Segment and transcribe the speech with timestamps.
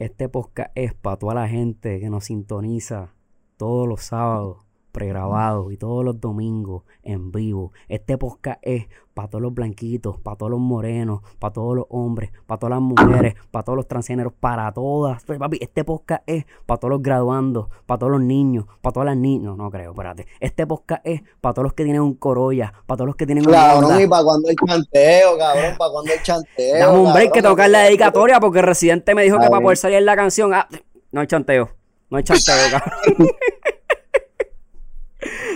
[0.00, 3.16] Este podcast es para toda la gente que nos sintoniza
[3.56, 4.58] todos los sábados
[4.98, 7.72] pregrabado y todos los domingos en vivo.
[7.88, 12.32] Este podcast es para todos los blanquitos, para todos los morenos, para todos los hombres,
[12.46, 15.22] para todas las mujeres, para todos los transgéneros, para todas.
[15.24, 19.16] Papi, este podcast es para todos los graduandos, para todos los niños, para todas las
[19.16, 19.44] niñas.
[19.44, 20.26] No, no creo, espérate.
[20.40, 23.46] Este podcast es para todos los que tienen un corolla, para todos los que tienen
[23.46, 23.52] un.
[23.52, 26.78] Cabrón, y para cuando el chanteo, cabrón, para cuando el chanteo.
[26.78, 29.78] Dame un break que tocar la dedicatoria porque el residente me dijo que para poder
[29.78, 30.52] salir la canción.
[30.54, 30.68] Ah,
[31.12, 31.70] no hay chanteo.
[32.10, 33.28] No hay chanteo, cabrón.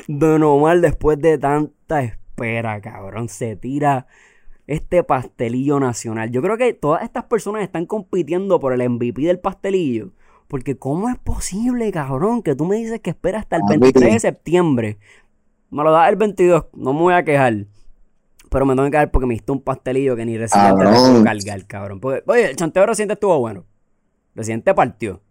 [0.09, 4.07] Don Omar, después de tanta espera, cabrón, se tira
[4.67, 6.31] este pastelillo nacional.
[6.31, 10.13] Yo creo que todas estas personas están compitiendo por el MVP del pastelillo.
[10.49, 14.21] Porque ¿cómo es posible, cabrón, que tú me dices que espera hasta el 23 de
[14.21, 14.99] septiembre?
[15.71, 17.67] Me lo das el 22, no me voy a quejar.
[18.51, 21.67] Pero me tengo que quedar porque me diste un pastelillo que ni reciente puedo cargar,
[21.67, 22.01] cabrón.
[22.27, 23.65] oye, el chanteo reciente estuvo bueno.
[24.35, 25.23] Reciente partió.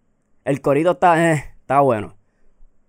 [0.43, 2.15] El corito está, eh, está bueno.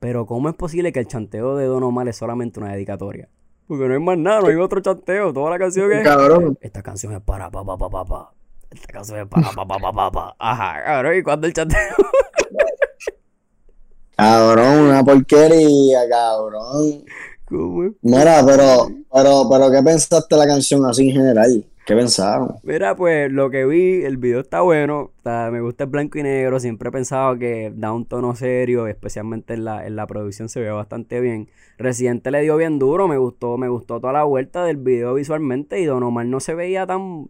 [0.02, 3.28] Pero ¿cómo es posible que el chanteo de Don Omar es solamente una dedicatoria?
[3.69, 5.33] Porque no hay más nada, no hay otro chanteo.
[5.33, 6.03] Toda la canción es...
[6.03, 6.59] Cabrón.
[6.61, 8.33] Esta canción es para pa pa pa pa pa.
[8.69, 10.36] Esta canción es para pa pa pa pa pa.
[10.41, 11.19] Ajá, cabrón.
[11.19, 11.78] ¿Y cuándo el chanteo?
[14.17, 17.05] cabrón, una porquería, cabrón.
[17.44, 17.92] ¿Cómo es?
[18.03, 21.64] Mira, pero, pero, pero, ¿qué pensaste de la canción así en general?
[21.84, 22.56] ¿Qué pensaron?
[22.62, 26.61] Mira, pues lo que vi, el video está bueno, me gusta el blanco y negro,
[26.61, 30.60] siempre he pensado que da un tono serio, especialmente en la, en la producción se
[30.60, 31.48] ve bastante bien.
[31.78, 35.80] Residente le dio bien duro, me gustó, me gustó toda la vuelta del video visualmente
[35.80, 37.28] y Don Omar no se veía tan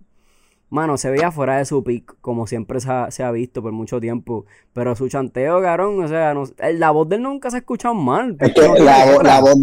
[0.73, 4.47] Mano, se veía fuera de su pick, como siempre se ha, visto por mucho tiempo.
[4.73, 6.34] Pero su chanteo, cabrón, o sea,
[6.73, 8.39] la voz de él nunca se ha escuchado mal.
[8.41, 9.55] Es que la, la, voz,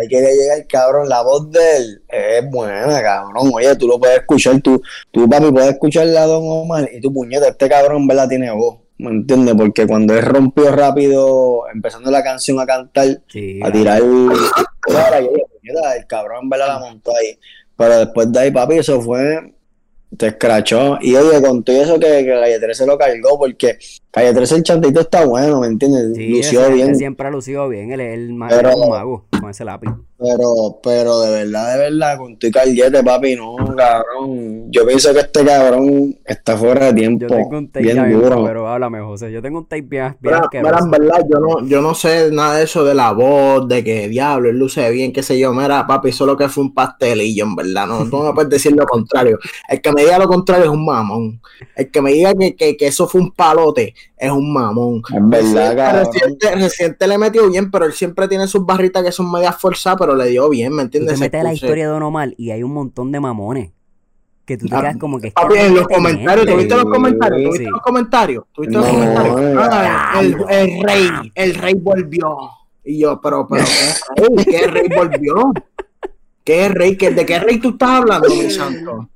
[0.00, 3.50] hay que llegar, cabrón, la voz de él es buena, cabrón.
[3.52, 4.80] Oye, tú lo puedes escuchar, tú,
[5.10, 8.28] tú papi, puedes escuchar la Don Omar y tu puñeta, este cabrón, ¿verdad?
[8.28, 8.76] Tiene voz.
[8.98, 9.56] ¿Me entiendes?
[9.56, 14.00] Porque cuando él rompió rápido, empezando la canción a cantar, a tirar.
[14.00, 14.30] el
[16.06, 16.68] cabrón, ¿verdad?
[16.68, 17.36] La montó ahí.
[17.76, 19.55] Pero después de ahí, papi, eso fue
[20.16, 20.98] te escrachó.
[21.00, 23.78] Y oye, con todo eso que, que Calle 13 lo cargó, porque
[24.16, 26.16] Calle 13 el chantito está bueno, ¿me entiendes?
[26.16, 26.96] Sí, lució bien.
[26.96, 29.90] Siempre ha lucido bien, él es el mago con ese lápiz.
[30.18, 34.72] Pero, pero de verdad, de verdad, con tu callete, papi, no, cabrón.
[34.72, 37.26] Yo pienso que este cabrón está fuera de tiempo.
[37.28, 38.42] Yo tengo un tape bien duro.
[38.42, 39.30] pero háblame, José.
[39.30, 42.56] Yo tengo un tape bien, bien mira, en verdad, yo no, yo no sé nada
[42.56, 45.52] de eso de la voz, de que diablo, él luce bien, qué sé yo.
[45.52, 47.86] Mira, papi, solo que fue un pastelillo, en verdad.
[47.86, 49.38] No, tú no puedes decir lo contrario.
[49.68, 51.42] El que me diga lo contrario es un mamón.
[51.74, 55.02] El que me diga que, que, que eso fue un palote es un mamón.
[55.14, 59.30] Es verdad, reciente, reciente, le metió bien, pero él siempre tiene sus barritas que son
[59.30, 61.14] medias forzadas, pero le dio bien, ¿me entiendes?
[61.14, 63.70] Tú metes la historia de Don Omar y hay un montón de mamones.
[64.46, 65.32] Que tú te ah, quedas como que.
[65.32, 67.42] Papi, en los comentarios, ¿tuviste los comentarios?
[67.42, 68.44] ¿Tuviste los comentarios?
[68.52, 69.40] ¿Tuviste los comentarios?
[69.58, 72.36] Ah, el, el, rey, el rey volvió.
[72.84, 73.64] Y yo, pero, pero,
[74.14, 75.52] ¿qué, ¿qué rey volvió?
[76.44, 76.94] ¿Qué rey?
[76.94, 79.08] ¿De qué rey tú estás hablando, mi santo?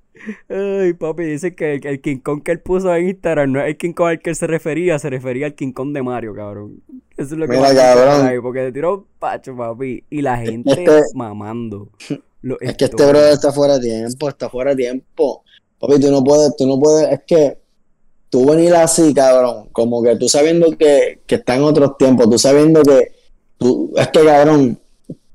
[0.48, 3.76] Ay, papi, dice que el, King Kong que él puso en Instagram no es el
[3.76, 6.82] King Kong al que él se refería, se refería al King Kong de Mario, cabrón.
[7.16, 8.26] Eso es lo que Mira, cabrón.
[8.26, 10.04] Ahí, porque te tiró pacho, papi.
[10.10, 11.88] Y la gente mamando.
[12.60, 15.44] es que este bro está fuera de tiempo, está fuera de tiempo.
[15.78, 17.58] Papi, tú no puedes, tú no puedes, es que
[18.30, 22.38] tú venir así, cabrón, como que tú sabiendo que, que está en otros tiempos, tú
[22.38, 23.12] sabiendo que
[23.58, 24.78] tú, es que cabrón,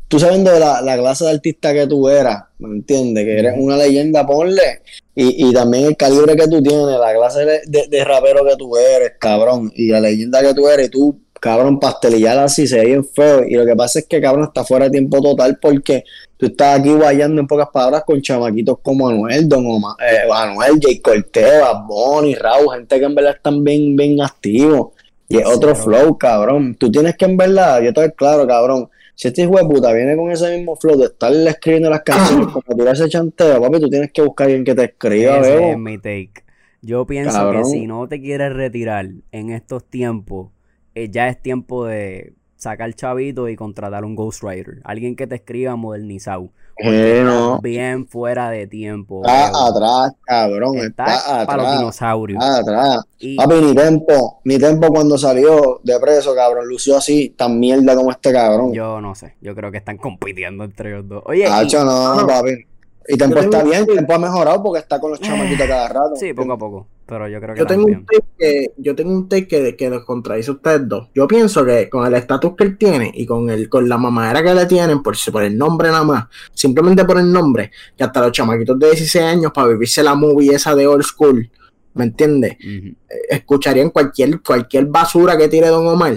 [0.07, 3.25] tú sabiendo de la, clase de artista que tú eras, ¿me entiendes?
[3.25, 4.81] Que eres una leyenda, ponle.
[5.15, 9.13] Y, y también el calibre que tú tienes, la clase de, rapero que tú eres,
[9.19, 9.71] cabrón.
[9.75, 13.45] Y la leyenda que tú eres, y tú, cabrón, pastelillar así, se ve bien feo.
[13.47, 16.03] Y lo que pasa es que, cabrón, está fuera de tiempo total porque
[16.37, 20.79] tú estás aquí guayando en pocas palabras con chamaquitos como Anuel, Don Omar, eh, Anuel,
[20.81, 24.89] Jay Cortez, Bonnie, Raúl, gente que en verdad están bien, bien activos.
[25.27, 26.75] Y es otro flow, cabrón.
[26.75, 30.15] Tú tienes que en verdad, yo estoy claro, cabrón si este hijo de puta viene
[30.15, 33.89] con ese mismo flow de estarle escribiendo las canciones como tú ese chanteo, papi, tú
[33.89, 36.43] tienes que buscar a alguien que te escriba, Ese es mi take.
[36.81, 40.51] Yo pienso que si no te quieres retirar en estos tiempos,
[40.93, 42.33] eh, ya es tiempo de
[42.65, 44.81] sacar chavito y contratar un ghostwriter.
[44.83, 46.49] Alguien que te escriba modernizado.
[46.83, 47.59] Bueno.
[47.61, 49.21] bien fuera de tiempo.
[49.23, 50.77] Está atrás, cabrón.
[50.77, 51.45] Está, atrás.
[51.45, 52.43] Para los dinosaurios.
[52.43, 53.05] Está atrás.
[53.37, 58.11] Papi, mi tempo, mi tempo cuando salió de preso, cabrón, lució así, tan mierda como
[58.11, 58.73] este cabrón.
[58.73, 59.35] Yo no sé.
[59.41, 61.23] Yo creo que están compitiendo entre los dos.
[61.27, 61.45] Oye.
[61.45, 62.65] Hacho, no, papi.
[63.07, 66.15] Y Tempo está bien, Tempo ha mejorado porque está con los chamaquitos cada rato.
[66.15, 66.87] Sí, poco a poco.
[67.07, 67.59] Pero yo creo que.
[67.59, 71.09] Yo tengo, un take que, yo tengo un take que, que los contradice ustedes dos.
[71.13, 74.41] Yo pienso que con el estatus que él tiene y con el con la mamadera
[74.43, 78.21] que le tienen, por, por el nombre nada más, simplemente por el nombre, que hasta
[78.21, 81.47] los chamaquitos de 16 años para vivirse la movie esa de old school,
[81.93, 82.53] ¿me entiendes?
[82.59, 82.87] Ujú.
[82.87, 82.95] Eh,
[83.29, 86.15] Escucharían cualquier, cualquier basura que tire Don Omar.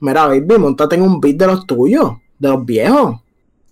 [0.00, 3.20] Mira, baby, montate en un beat de los tuyos, de los viejos.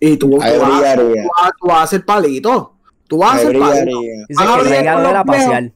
[0.00, 2.74] Y tú, vas, tú vas- tú vas a hacer palito.
[3.06, 4.00] Tú vas a hacer palito.
[4.28, 5.72] Dice Ah, que la pasear.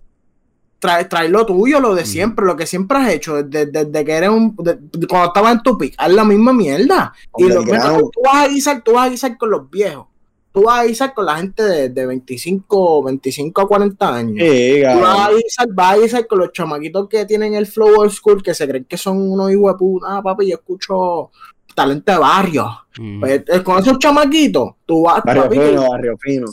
[0.80, 2.06] Trae, trae lo tuyo, lo de Mm.
[2.06, 4.54] siempre, lo que siempre has hecho, desde, desde que eres un.
[4.56, 4.78] de-
[5.08, 7.12] cuando estabas en tu pick, haz la misma mierda.
[7.36, 10.06] Y lo, mira, tú, vas a guisar, tú vas a guisar con los viejos.
[10.52, 14.36] Tú vas a guisar con la gente de, de 25, 25 a 40 años.
[14.38, 18.00] Sí, Tú vas a guisar, vas a guisar con los chamaquitos que tienen el flow
[18.00, 20.06] old school, que se creen que son unos hijos de puta.
[20.08, 21.30] Ah, papi, yo escucho
[21.74, 22.66] talento de barrio.
[22.98, 23.20] Ujú.
[23.20, 26.46] Pues, eh, con esos chamaquitos, tú vas, Barrio papi, fino, barrio fino.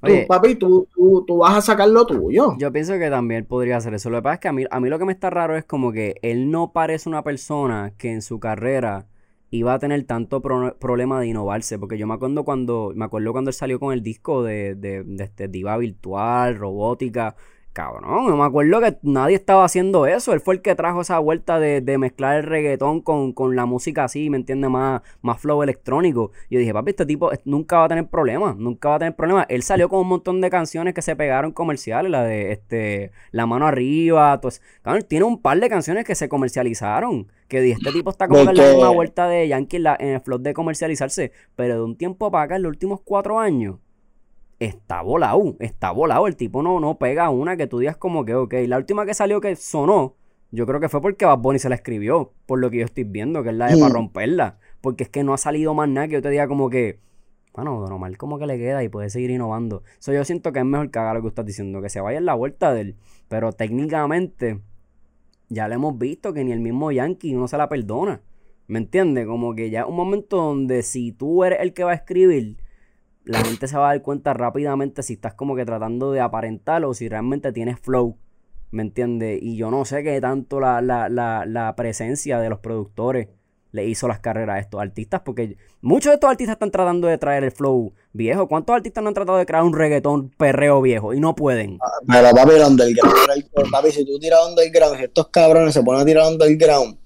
[0.00, 2.56] Oye, tú, papi, tú, tú, tú vas a sacar lo tuyo.
[2.56, 4.10] Yo pienso que también podría hacer eso.
[4.10, 5.64] Lo que pasa es que a mí, a mí lo que me está raro es
[5.64, 9.06] como que él no parece una persona que en su carrera
[9.50, 11.78] iba a tener tanto pro- problema de innovarse.
[11.78, 15.04] Porque yo me acuerdo cuando, me acuerdo cuando él salió con el disco de, de,
[15.04, 17.36] de este Diva Virtual, Robótica.
[17.78, 20.32] Cabrón, yo me acuerdo que nadie estaba haciendo eso.
[20.32, 23.66] Él fue el que trajo esa vuelta de, de mezclar el reggaetón con, con la
[23.66, 24.68] música así, ¿me entiendes?
[24.68, 26.32] Más, más flow electrónico.
[26.50, 28.98] Y yo dije, papi, este tipo eh, nunca va a tener problemas, nunca va a
[28.98, 29.46] tener problemas.
[29.48, 33.46] Él salió con un montón de canciones que se pegaron comerciales, la de este La
[33.46, 34.60] Mano Arriba, todo eso.
[34.82, 37.28] Cabrón, tiene un par de canciones que se comercializaron.
[37.46, 40.20] Que dije, este tipo está en la misma vuelta de Yankee en, la- en el
[40.20, 41.30] flot de comercializarse.
[41.54, 43.76] Pero de un tiempo para acá, en los últimos cuatro años,
[44.58, 46.26] está volado, está volado.
[46.26, 49.14] El tipo no, no pega una que tú digas como que, ok, la última que
[49.14, 50.16] salió que sonó,
[50.50, 53.04] yo creo que fue porque Bad Bunny se la escribió, por lo que yo estoy
[53.04, 54.58] viendo, que es la de para romperla.
[54.80, 57.00] Porque es que no ha salido más nada que yo te diga como que,
[57.54, 59.82] bueno, Don Omar como que le queda y puede seguir innovando.
[59.98, 62.18] So, yo siento que es mejor que haga lo que estás diciendo, que se vaya
[62.18, 62.96] en la vuelta de él.
[63.28, 64.60] Pero técnicamente,
[65.48, 68.22] ya lo hemos visto que ni el mismo Yankee uno se la perdona.
[68.68, 69.26] ¿Me entiendes?
[69.26, 72.58] Como que ya es un momento donde si tú eres el que va a escribir,
[73.28, 76.84] la gente se va a dar cuenta rápidamente si estás como que tratando de aparentar
[76.84, 78.16] o si realmente tienes flow.
[78.70, 79.38] ¿Me entiendes?
[79.42, 83.28] Y yo no sé qué tanto la, la, la, la presencia de los productores
[83.70, 87.18] le hizo las carreras a estos artistas, porque muchos de estos artistas están tratando de
[87.18, 88.48] traer el flow viejo.
[88.48, 91.78] ¿Cuántos artistas no han tratado de crear un reggaetón perreo viejo y no pueden?
[92.06, 93.14] Pero papi, el underground.
[93.70, 96.98] Papi, si tú tiras underground, estos cabrones se ponen a tirar underground,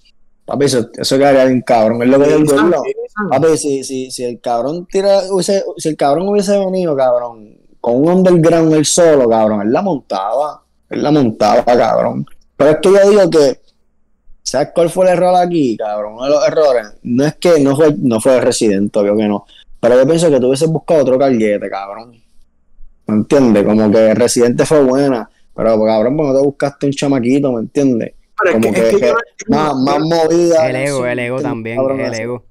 [0.44, 2.02] papi, eso, eso quedaría bien cabrón.
[2.02, 2.82] Es lo que yo digo.
[3.30, 7.96] Papi, si, si, si el cabrón tira, hubiese- si el cabrón hubiese venido, cabrón, con
[7.96, 10.62] un underground él solo, cabrón, él la montaba.
[10.90, 12.26] Él la montaba, cabrón.
[12.56, 13.60] Pero es que yo digo que,
[14.42, 16.14] ¿sabes cuál fue el error aquí, cabrón?
[16.14, 16.86] Uno de los errores.
[17.02, 19.46] No es que no fue, no fue el residente, obvio que no.
[19.80, 22.12] Pero yo pienso que tú hubieses buscado otro carguete, cabrón.
[23.06, 23.64] ¿Me entiendes?
[23.64, 25.28] Como que el residente fue buena.
[25.54, 28.12] Pero, cabrón, pues no te buscaste un chamaquito, ¿me entiendes?
[28.42, 29.14] Pero es Como que, que, es que que yo,
[29.48, 30.68] no más, más movida.
[30.68, 32.44] El ego, el ego también, cabrón el ego.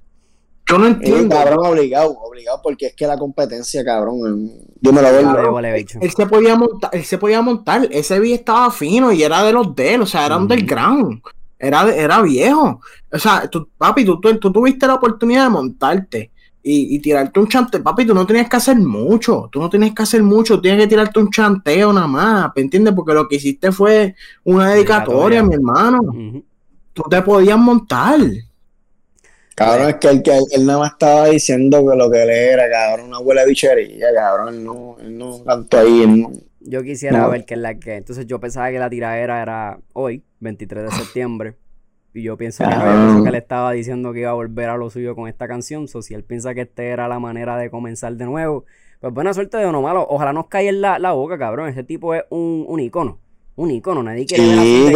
[0.68, 1.36] Yo no entiendo.
[1.36, 4.50] cabrón, obligado, obligado, porque es que la competencia, cabrón,
[4.82, 5.38] El verlo.
[5.38, 5.98] ego, le bicho.
[6.00, 9.52] Él se podía montar, él se podía montar, ese beat estaba fino y era de
[9.52, 10.44] los de él, o sea, era Ujú.
[10.44, 11.20] underground,
[11.58, 12.80] era, era viejo.
[13.12, 16.30] O sea, tú, papi, tú, tú, tú tuviste la oportunidad de montarte
[16.62, 17.82] y, y tirarte un chanteo.
[17.82, 20.86] Papi, tú no tenías que hacer mucho, tú no tenías que hacer mucho, tienes que
[20.88, 22.94] tirarte un chanteo nada más, ¿me entiendes?
[22.94, 24.14] Porque lo que hiciste fue
[24.44, 26.00] una dedicatoria, mi hermano.
[26.02, 26.44] Ujú.
[26.92, 28.20] Tú te podías montar.
[29.54, 32.70] Cabrón, es que él, que él, nada más estaba diciendo que lo que él era,
[32.70, 37.18] cabrón, una abuela bichería, cabrón, él no, él no cantó ahí, él no- Yo quisiera
[37.18, 37.30] No.
[37.30, 37.96] ver qué es la que.
[37.96, 41.56] Entonces yo pensaba que la tiradera era hoy, 23 de septiembre.
[42.14, 44.68] Y yo pienso que, no, yo pienso que él estaba diciendo que iba a volver
[44.68, 45.88] a lo suyo con esta canción.
[45.88, 48.64] So, si él piensa que esta era la manera de comenzar de nuevo,
[49.00, 49.96] pues buena suerte de Don Omar.
[49.96, 51.68] Ojalá nos caiga en la, la boca, cabrón.
[51.68, 53.18] Ese tipo es un, un ícono.
[53.56, 54.02] Un ícono.
[54.02, 54.94] Nadie quiere Sí,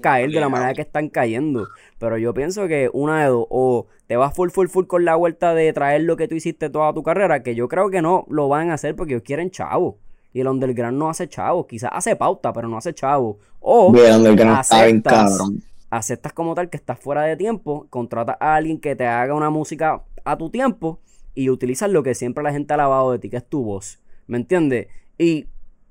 [0.00, 1.68] caer de la manera que están cayendo.
[1.98, 5.16] Pero yo pienso que una de dos, o te vas full, full, full con la
[5.16, 8.26] vuelta de traer lo que tú hiciste toda tu carrera, que yo creo que no
[8.28, 9.98] lo van a hacer porque ellos quieren chavo.
[10.32, 11.66] Y el underground no hace chavo.
[11.66, 13.38] Quizás hace pauta, pero no hace chavo.
[13.60, 15.62] O Bien, underground está bien cabrón.
[15.90, 19.50] Aceptas como tal que estás fuera de tiempo, contratas a alguien que te haga una
[19.50, 21.00] música a tu tiempo
[21.34, 24.00] y utilizas lo que siempre la gente ha alabado de ti, que es tu voz.
[24.26, 24.88] ¿Me entiendes?
[25.18, 25.46] Y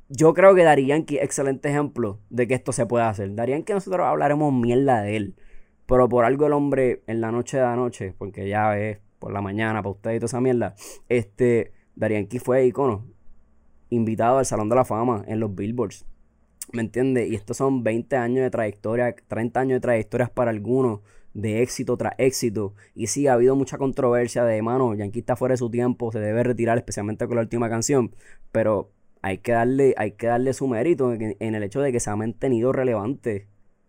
[0.09, 3.33] yo creo que Dari Yankee, excelente ejemplo de que esto se puede hacer.
[3.35, 5.35] Dari Yankee nosotros hablaremos mierda de él.
[5.85, 9.31] Pero por algo el hombre en la noche de la noche, porque ya es por
[9.31, 10.75] la mañana para usted y toda esa mierda,
[11.09, 13.05] este, Dari Yankee fue icono,
[13.89, 16.05] invitado al Salón de la Fama en los Billboards.
[16.73, 17.29] ¿Me entiendes?
[17.31, 21.01] Y estos son 20 años de trayectoria, 30 años de trayectorias para algunos,
[21.33, 22.73] de éxito tras éxito.
[22.95, 26.19] Y sí, ha habido mucha controversia de, mano, Yankee está fuera de su tiempo, se
[26.19, 28.15] debe retirar, especialmente con la última canción.
[28.51, 28.91] Pero
[29.21, 32.15] hay que darle, hay que darle su mérito en, el hecho de que se ha
[32.15, 33.47] mantenido relevante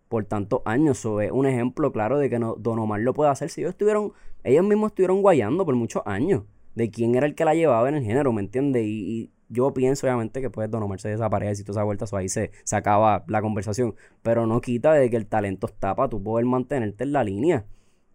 [0.09, 0.99] por tantos años.
[0.99, 3.49] So, es un ejemplo claro de que no, Don Omar lo puede hacer.
[3.49, 6.43] Si ellos estuvieron, ellos mismos estuvieron guayando por muchos años
[6.75, 8.83] de quién era el que la llevaba en el género, ¿me entiendes?
[8.85, 12.17] Y yo pienso obviamente que pues Don Omar se desaparece y toda esa vuelta, o
[12.17, 13.95] ahí se, se acaba la conversación.
[14.21, 17.65] Pero no quita de que el talento está para tú poder mantenerte en la línea.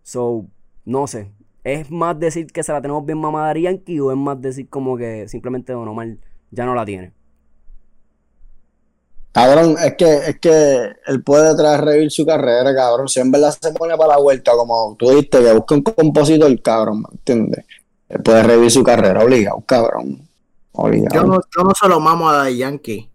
[0.02, 0.46] So,
[0.84, 1.32] no sé.
[1.64, 4.68] ¿Es más decir que se la tenemos bien mamada a Yankee o es más decir
[4.68, 6.16] como que simplemente Don Omar
[6.50, 7.12] ya no la tiene?
[9.32, 13.08] Cabrón, es que, es que él puede traer revivir su carrera, cabrón.
[13.08, 16.62] Si en verdad se pone para la vuelta, como tú dijiste, que busca un compositor,
[16.62, 17.64] cabrón, ¿me entiendes?
[18.10, 20.28] Él puede revivir su carrera, obligado, cabrón.
[20.72, 21.14] Obligado.
[21.14, 23.08] Yo no, yo no se lo mamo a Daddy Yankee.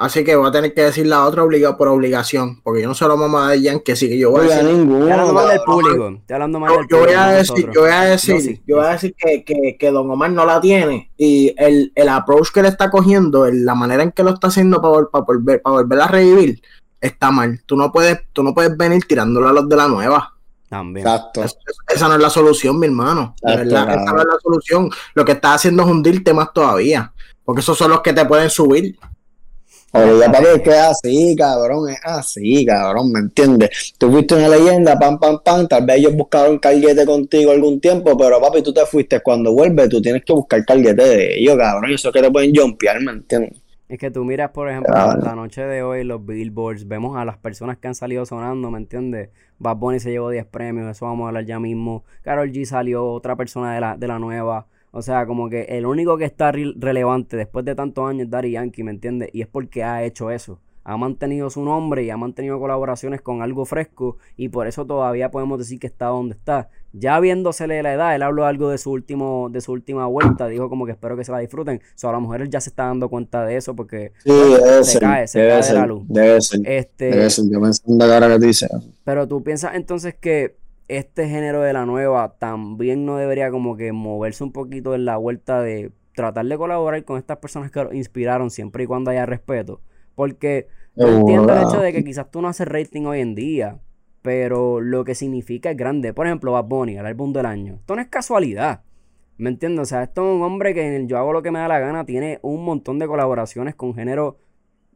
[0.00, 2.60] Así que voy a tener que decir la otra obligado por obligación.
[2.62, 4.56] Porque yo no se lo mamo a Daddy Yankee, así que yo voy a Oiga,
[4.58, 4.72] decir.
[4.72, 6.08] ninguno, Estoy hablando mal del público.
[6.08, 7.18] Estoy hablando mal Yo, del yo público.
[7.18, 9.76] voy a decir, yo voy a decir, Yo sí, yo voy a decir que, que,
[9.76, 11.10] que Don Omar no la tiene.
[11.16, 14.46] Y el, el approach que le está cogiendo, el- la manera en que lo está
[14.46, 16.62] haciendo para, para volver, para volver a revivir,
[17.00, 17.60] está mal.
[17.66, 20.34] Tú no puedes, tú no puedes venir tirándole a los de la nueva.
[20.68, 21.06] También.
[21.06, 21.42] Exacto.
[21.44, 23.34] Es- es- esa no es la solución, mi hermano.
[23.42, 24.90] De Exacto, verdad, esa no es la solución.
[25.14, 27.12] Lo que está haciendo es hundirte más todavía.
[27.44, 28.96] Porque esos son los que te pueden subir.
[29.90, 33.94] Obligado, papi, es que es así, cabrón, es así, cabrón, ¿me entiendes?
[33.96, 38.14] Tú fuiste una leyenda, pam, pam, pam, tal vez ellos buscaron carguete contigo algún tiempo,
[38.18, 41.90] pero papi, tú te fuiste, cuando vuelves, tú tienes que buscar carguete de ellos, cabrón,
[41.90, 43.58] y eso es que te pueden jumpear, ¿me entiendes?
[43.88, 47.38] Es que tú miras, por ejemplo, la noche de hoy, los billboards, vemos a las
[47.38, 49.30] personas que han salido sonando, ¿me entiendes?
[49.58, 52.04] Bad Bunny se llevó 10 premios, eso vamos a hablar ya mismo.
[52.22, 54.66] Carol G salió, otra persona de la, de la nueva.
[54.90, 58.30] O sea, como que el único que está re- relevante después de tantos años es
[58.30, 59.30] Daddy Yankee, ¿me entiendes?
[59.32, 60.60] Y es porque ha hecho eso.
[60.90, 65.30] Ha mantenido su nombre y ha mantenido colaboraciones con algo fresco y por eso todavía
[65.30, 66.70] podemos decir que está donde está.
[66.94, 70.70] Ya viéndosele la edad, él habló algo de su último, de su última vuelta, dijo
[70.70, 71.76] como que espero que se la disfruten.
[71.76, 74.30] O sea, a lo mejor él ya se está dando cuenta de eso porque Sí,
[74.32, 76.02] debe se ser, cae, se debe cae de ser, la luz.
[76.08, 78.90] debe ser, este debe ser, yo pensando ahora que tú dices eso.
[79.04, 80.56] pero tú piensas entonces que
[80.88, 85.18] este género de la nueva también no debería como que moverse un poquito en la
[85.18, 89.26] vuelta de tratar de colaborar con estas personas que lo inspiraron siempre y cuando haya
[89.26, 89.82] respeto.
[90.14, 90.66] Porque
[90.98, 93.78] yo entiendo el hecho de que quizás tú no haces rating hoy en día,
[94.22, 96.12] pero lo que significa es grande.
[96.12, 97.74] Por ejemplo, Bad Bunny, el álbum del año.
[97.74, 98.82] Esto no es casualidad.
[99.36, 99.82] ¿Me entiendes?
[99.82, 101.68] O sea, esto es un hombre que en el Yo hago lo que me da
[101.68, 104.38] la gana tiene un montón de colaboraciones con género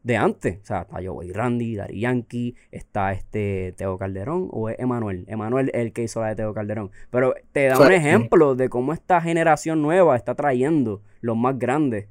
[0.03, 0.59] de antes.
[0.63, 5.25] O sea, está Yo Voy Randy, Dari Yankee, está este Teo Calderón o es Emanuel.
[5.29, 6.91] Emanuel es el que hizo la de Teo Calderón.
[7.11, 12.09] Pero te da un ejemplo de cómo esta generación nueva está trayendo los más grandes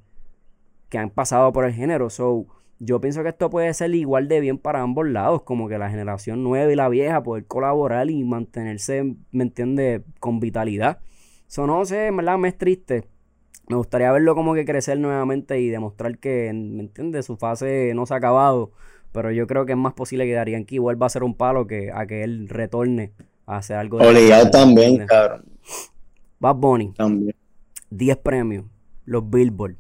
[0.88, 2.10] que han pasado por el género.
[2.10, 2.48] So,
[2.84, 5.92] yo pienso que esto puede ser igual de bien para ambos lados, como que la
[5.92, 10.98] generación nueva y la vieja poder colaborar y mantenerse, ¿me entiendes?, con vitalidad.
[11.48, 13.04] Eso no sé, en verdad me es triste.
[13.70, 18.08] Me gustaría verlo como que crecer nuevamente y demostrar que, ¿me entiendes?, su fase no
[18.08, 18.72] se ha acabado.
[19.12, 21.68] Pero yo creo que es más posible que Darían Key vuelva a ser un palo
[21.68, 23.12] que a que él retorne
[23.46, 25.46] a hacer algo de Obligado también, cabrón,
[26.40, 26.94] Bad Bunny.
[26.94, 27.36] también.
[27.92, 28.66] 10 premios,
[29.06, 29.76] los Billboard.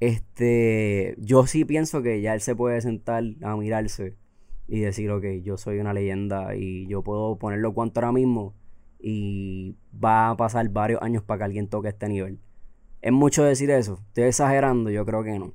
[0.00, 4.16] Este, yo sí pienso que ya él se puede sentar a mirarse
[4.68, 8.54] y decir, ok, yo soy una leyenda y yo puedo ponerlo cuanto ahora mismo
[8.98, 12.40] y va a pasar varios años para que alguien toque este nivel.
[13.00, 15.54] Es mucho decir eso, estoy exagerando, yo creo que no.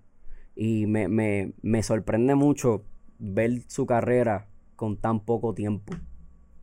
[0.55, 2.85] Y me, me, me sorprende mucho
[3.19, 5.93] ver su carrera con tan poco tiempo.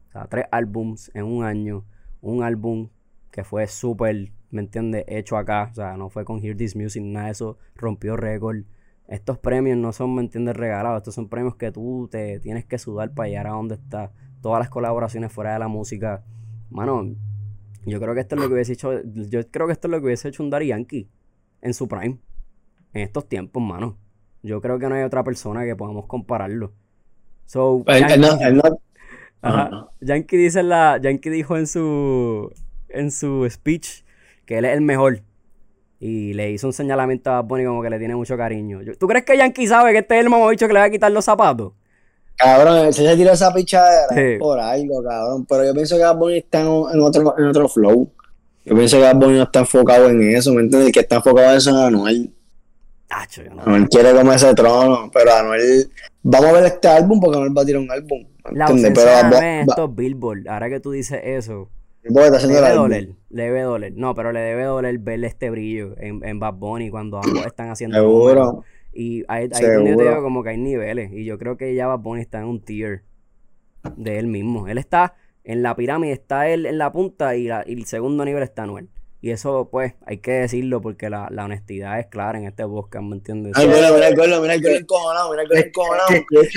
[0.09, 1.85] O sea, tres álbums en un año,
[2.21, 2.89] un álbum
[3.31, 5.05] que fue súper, ¿me entiendes?
[5.09, 8.59] Hecho acá, o sea, no fue con Hear This Music, nada de eso, rompió récord.
[9.07, 10.57] Estos premios no son, ¿me entiendes?
[10.57, 14.13] Regalados, estos son premios que tú te tienes que sudar para llegar a donde está.
[14.43, 16.25] Todas las colaboraciones fuera de la música.
[16.71, 17.15] Mano,
[17.87, 19.99] yo creo que esto es lo que hubiese hecho, yo creo que esto es lo
[20.01, 21.09] que hubiese hecho un Daddy Yankee
[21.63, 22.19] en su prime.
[22.93, 23.97] En estos tiempos, mano.
[24.43, 26.73] Yo creo que no hay otra persona que podamos compararlo.
[27.47, 28.79] So, él no- no-
[29.41, 29.63] Ajá.
[29.67, 29.89] Ajá.
[30.01, 32.53] Yankee dice la, Yankee dijo en su
[32.89, 34.05] en su speech
[34.49, 35.21] que él es el mejor.
[36.01, 38.81] Y le hizo un señalamiento a Bad Bunny como que le tiene mucho cariño.
[38.83, 40.91] Yo- ¿Tú crees que Yankee sabe que este es el mamabicho que le va a
[40.91, 41.73] quitar los zapatos?
[42.37, 44.39] Cabrón, si se tiró esa pichadera Sí.
[44.39, 45.45] por algo, cabrón.
[45.47, 46.67] Pero yo pienso que Bad Bunny está en,
[47.01, 48.11] otro, en otro flow.
[48.65, 50.87] Yo pienso que Bad Bunny no está enfocado en eso, ¿me entiendes?
[50.89, 52.33] El que está enfocado en eso es Anuel.
[53.09, 55.91] Tacho, yo no- Anuel quiere como ese trono, pero Anuel...
[56.23, 58.89] Vamos a ver este álbum porque Anuel va a tirar un álbum, ¿me La ausencia
[58.91, 61.69] de Pero Anuel va- estos Billboard, ahora que tú dices eso,
[62.47, 63.93] le debe doler, le debe doler.
[63.97, 67.71] No, pero le debe doler verle este brillo en, en Bad Bunny cuando ambos están
[67.71, 67.97] haciendo.
[67.97, 68.65] Seguro.
[68.93, 71.13] Y ahí, ahí donde yo te digo como que hay niveles.
[71.13, 73.03] Y yo creo que ya Bad Bunny está en un tier
[73.97, 74.69] de él mismo.
[74.69, 75.15] Él está
[75.45, 78.63] en la pirámide, está él en la punta y, la- y el segundo nivel está
[78.65, 78.89] Anuel.
[79.21, 83.05] Y eso, pues, hay que decirlo porque la, la honestidad es clara en este podcast,
[83.05, 83.53] ¿me entiendes?
[83.57, 86.09] Ay, mira, mira el gol, mira el gol encojonado, mira el encojonado.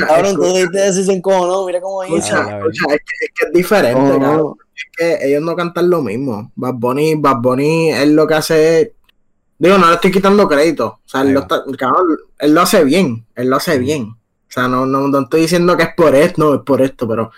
[0.07, 2.15] Cabrón, tú dijiste y se encojonó, mira cómo hizo.
[2.17, 4.37] escucha, Ah, escucha, es, que, es que es diferente, Oh, cabrón.
[4.37, 4.57] no.
[4.75, 6.51] Es que ellos no cantan lo mismo.
[6.55, 8.91] Bad Bunny, Bad Bunny, él lo que hace es
[9.57, 10.99] Digo, no le estoy quitando crédito.
[11.05, 13.27] O sea, él lo, está- cabrón, él lo hace bien.
[13.35, 14.15] Él lo hace bien.
[14.51, 17.07] O sea, no, no, no estoy diciendo que es por esto, no es por esto,
[17.07, 17.31] pero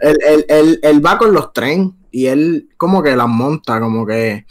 [0.00, 4.04] él, él, él, él va con los tren y él como que las monta, como
[4.04, 4.44] que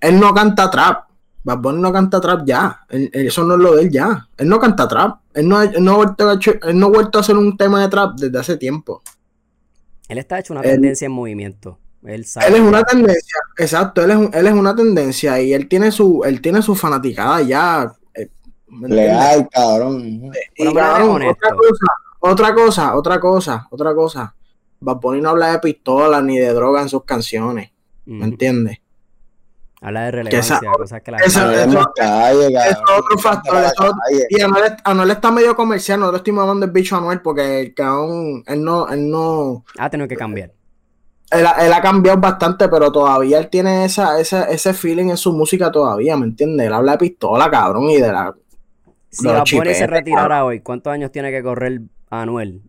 [0.00, 1.04] él no canta trap.
[1.44, 2.80] Bad Bunny no canta trap ya.
[2.88, 4.26] Él- eso no es lo de él ya.
[4.36, 5.20] Él no canta trap.
[5.34, 7.56] Él no, él no, ha vuelto a hecho- él no ha vuelto a hacer un
[7.56, 9.02] tema de trap desde hace tiempo.
[10.08, 11.78] Él está hecho una Él- tendencia en movimiento.
[12.02, 12.48] Él sabe.
[12.48, 16.22] Él es una tendencia, exacto, él es, él es una tendencia y él tiene su,
[16.24, 17.94] él tiene su fanaticada ya.
[18.74, 19.06] Eh, ¿me entiendes?
[19.06, 20.20] Legal, cabrón.
[20.56, 21.86] Por Y cabrón, otra cosa,
[22.20, 24.34] otra cosa, otra cosa, otra cosa.
[24.80, 27.70] Bad Bunny no habla de pistolas ni de droga en sus canciones,
[28.06, 28.24] ¿me Ujú.
[28.24, 28.78] entiendes?
[29.80, 30.16] Habla de esa-
[30.60, 32.72] relevancia, cosas que la esa- gente- Anuel es más calle, cabrón.
[32.72, 33.94] es otro factor, es otro-.
[34.30, 37.60] Y Anuel, Anuel está medio comercial, no le estoy mamando el bicho a Anuel porque
[37.60, 40.52] el cabrón, él no, él no, ha tenido que cambiar.
[41.30, 45.16] él, ha- él ha cambiado bastante, pero todavía él tiene esa, esa, ese feeling en
[45.18, 46.66] su música todavía, ¿me entiendes?
[46.66, 48.34] Él habla de pistola, cabrón, y de la...
[49.14, 51.80] Si Bad Bunny se chipetes, retirara hoy, ¿cuántos años tiene que correr
[52.10, 52.62] Anuel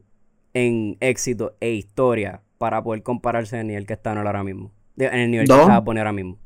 [0.54, 4.72] en éxito e historia para poder compararse en el nivel que está Anuel ahora mismo?
[4.98, 5.58] En el nivel Dos.
[5.58, 6.38] que está Bunny ahora mismo.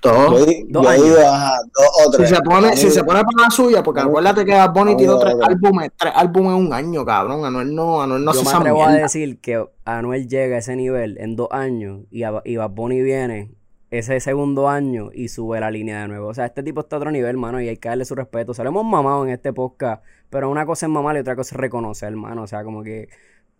[0.00, 1.04] Dos yo años.
[1.04, 4.44] digo, ajá, dos o Si se pone, si se pone para la suya, porque acuérdate
[4.44, 7.44] que Bad Bunny tiró Anuel- tres álbumes, tres álbumes en un año, cabrón.
[7.44, 10.76] Anuel no, Anuel no Yo hace me atrevo a decir que Anuel llega a ese
[10.76, 13.50] nivel en dos años y, a- y Bad Bunny viene
[13.90, 16.28] ese segundo año y sube la línea de nuevo.
[16.28, 18.52] O sea, este tipo está a otro nivel, hermano, y hay que darle su respeto.
[18.52, 21.60] O sea, mamado en este podcast, pero una cosa es mamar y otra cosa es
[21.60, 22.42] reconocer, hermano.
[22.42, 23.08] O sea, como que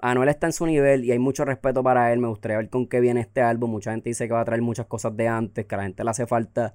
[0.00, 2.20] Anuel está en su nivel y hay mucho respeto para él.
[2.20, 3.70] Me gustaría ver con qué viene este álbum.
[3.70, 6.04] Mucha gente dice que va a traer muchas cosas de antes, que a la gente
[6.04, 6.75] le hace falta.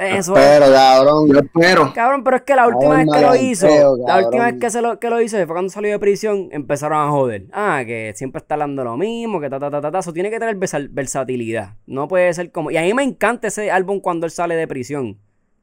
[0.00, 0.44] Eso es.
[0.46, 1.28] Pero, cabrón.
[1.28, 1.92] Yo espero.
[1.92, 3.68] Cabrón, pero es que la última vez que lo hizo,
[4.06, 6.98] la última vez que, se lo, que lo hizo fue cuando salió de prisión, empezaron
[6.98, 7.44] a joder.
[7.52, 9.98] Ah, que siempre está hablando lo mismo, que ta, ta, ta, ta, ta.
[9.98, 11.74] Eso tiene que tener versa- versatilidad.
[11.86, 12.70] No puede ser como...
[12.70, 15.18] Y a mí me encanta ese álbum cuando él sale de prisión.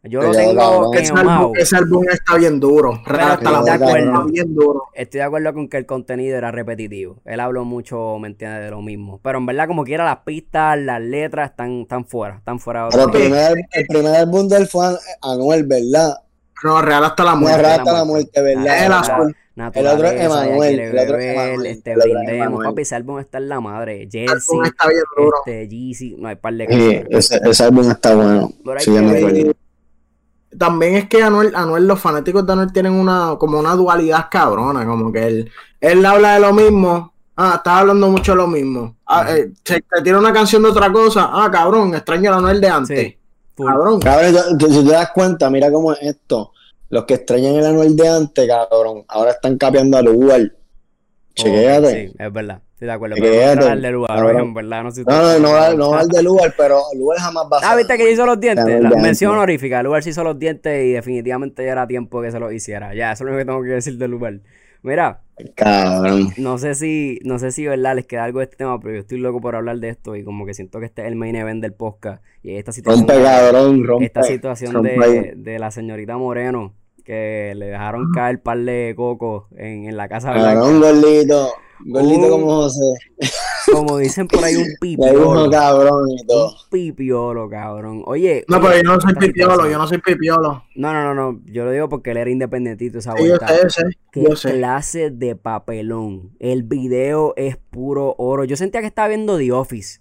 [0.08, 3.02] Yo lo tengo Ese álbum, ese álbum está bien duro.
[3.06, 4.12] Pero Hasta estoy la de boca acuerdo.
[4.12, 4.84] está bien duro.
[4.94, 7.18] Estoy de acuerdo con que el contenido era repetitivo.
[7.26, 8.64] Él habló mucho, ¿me entiendes?
[8.66, 9.20] De lo mismo.
[9.24, 12.38] Pero en verdad, como quiera, las pistas, las letras están, están fuera.
[12.38, 16.16] Están fuera de Pero el primer, el primer álbum de él fue An- Anuel, ¿verdad?
[16.64, 17.62] No, real hasta la muerte.
[17.62, 18.86] es hasta la muerte, ¿verdad?
[18.86, 19.36] El azul.
[19.55, 23.40] Naturaleza, El otro es Emanuel, el otro es Emanuel, este, brindemos, papi, ese álbum está
[23.40, 25.31] en la madre, El Jersey, álbum está bien duro.
[25.48, 27.05] este, Jeezy, no hay par de Sí, canciones.
[27.10, 28.51] ese, ese álbum está bueno.
[28.64, 29.51] Pero hay Sí, que ya me acuerdo.
[30.57, 34.85] También es que Anuel, Anuel, los fanáticos de Anuel tienen una, como una dualidad cabrona,
[34.85, 38.96] como que él, él habla de lo mismo, ah, estás hablando mucho de lo mismo,
[39.05, 42.59] ah, eh, se te tira una canción de otra cosa, ah, cabrón, extraño a Anuel
[42.61, 43.17] de antes, Sí,
[43.55, 46.51] cabrón, Cabrón, si te das cuenta, mira cómo es esto.
[46.89, 50.57] Los que extrañan el Anuel de antes, cabrón, ahora están capeando al Uber.
[51.35, 51.87] Chequéate.
[51.87, 53.16] Oh, Sí, es verdad, estoy de acuerdo.
[53.16, 54.42] Pero Chequéate, no hablar del lugar, cabrón.
[54.42, 56.79] en verdad, no sé si No, no, no, va- no va al del Uber, pero
[56.94, 57.70] el Uber jamás va a ser.
[57.72, 58.66] Ah, viste que hizo los dientes.
[58.81, 59.79] La de mención honorífica.
[59.79, 62.94] El lugar se hizo los dientes y definitivamente ya era tiempo que se los hiciera.
[62.94, 64.40] Ya, eso es lo que tengo que decir del lugar.
[64.83, 65.22] Mira,
[65.55, 66.29] Cabrón.
[66.37, 69.00] no sé si, no sé si verdad les queda algo de este tema, pero yo
[69.00, 71.35] estoy loco por hablar de esto y como que siento que este es el main
[71.35, 72.24] event del podcast.
[72.44, 73.07] Y esta situación.
[73.07, 74.05] Rompe, cabrón, rompe.
[74.05, 79.46] esta situación rompe de, de la señorita Moreno, que le dejaron caer par de cocos
[79.57, 81.00] en, en la Casa Cabrón, Blanca.
[81.01, 81.50] gordito.
[81.85, 82.94] Gordito como José.
[83.72, 85.50] Como dicen por ahí, un pipiolo.
[85.50, 86.48] cabrón y todo.
[86.51, 88.03] Un pipiolo, cabrón.
[88.05, 91.42] Oye, no, pero yo no soy pipiolo, yo no soy pipiolo, No, no, no, no.
[91.46, 93.48] Yo lo digo porque él era independentito esa Sí, yo vuelta.
[93.48, 96.31] sé, yo sé, Qué yo sé, clase de papelón.
[96.40, 98.44] El video es puro oro.
[98.46, 100.00] Yo sentía que estaba viendo The Office.